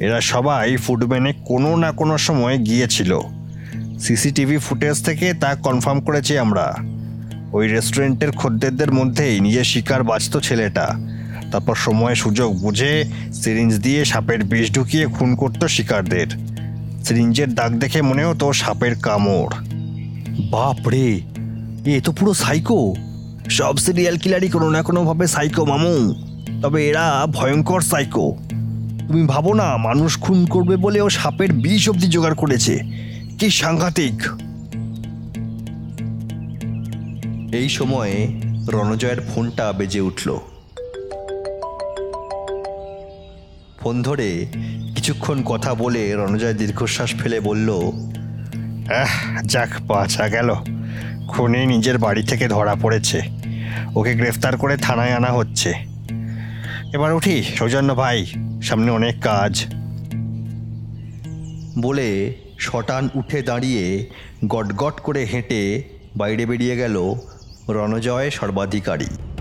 [0.00, 3.18] এরা সবাই ফুডম্যানে কোনো না কোনো সময় গিয়েছিল।
[3.98, 6.76] সিসিটিভি ফুটেজ থেকে তা কনফার্ম করেছি আমরা।
[7.52, 10.94] ওই রেস্টুরেন্টের খদ্দেরদের মধ্যেই নিজের শিকার বাঁচত ছেলেটা।
[11.52, 16.26] তারপর সময়, সুযোগ বুঝে সিরিঞ্জ দিয়ে সাপের বিষ ঢুকিয়ে খুন করতো শিকারদের।
[17.04, 19.50] সিরিঞ্জের দাগ দেখে মনে হতো সাপের কামড়।
[20.50, 21.20] বাপ রে,
[21.86, 22.94] এ তো পুরো সাইকো
[23.50, 26.14] সব সিরিয়াল কিলারই কোনো না কোনোভাবে সাইকো মামু।
[26.62, 28.36] তবে এরা ভয়ঙ্কর সাইকো
[29.08, 32.80] তুমি ভাবো না, মানুষ খুন করবে বলে ও সাপের বিষ অব্দি জোগাড় করেছে।
[33.38, 34.22] কি সাংঘাতিক।
[37.54, 40.38] এই সময়ে রণজয়ের ফোনটা বেজে উঠল।
[43.80, 44.46] ফোন ধরে
[44.94, 50.54] কিছুক্ষণ কথা বলে রণজয় দীর্ঘশ্বাস ফেলে বলল, আহ, যাক বাঁচা গেল।
[51.28, 53.20] খুনে নিজের বাড়ি থেকে ধরা পড়েছে।
[53.94, 55.85] ওকে গ্রেফতার করে থানায় আনা হচ্ছে।
[56.92, 58.26] এবার উঠি। সৌজন্য ভাই,
[58.62, 59.66] সামনে অনেক কাজ।
[61.78, 64.10] বলে শটান উঠে দাঁড়িয়ে
[64.46, 65.84] গটগট করে হেঁটে
[66.16, 67.14] বাইরে বেরিয়ে গেল
[67.68, 69.35] রণজয় সর্বাধিকারী।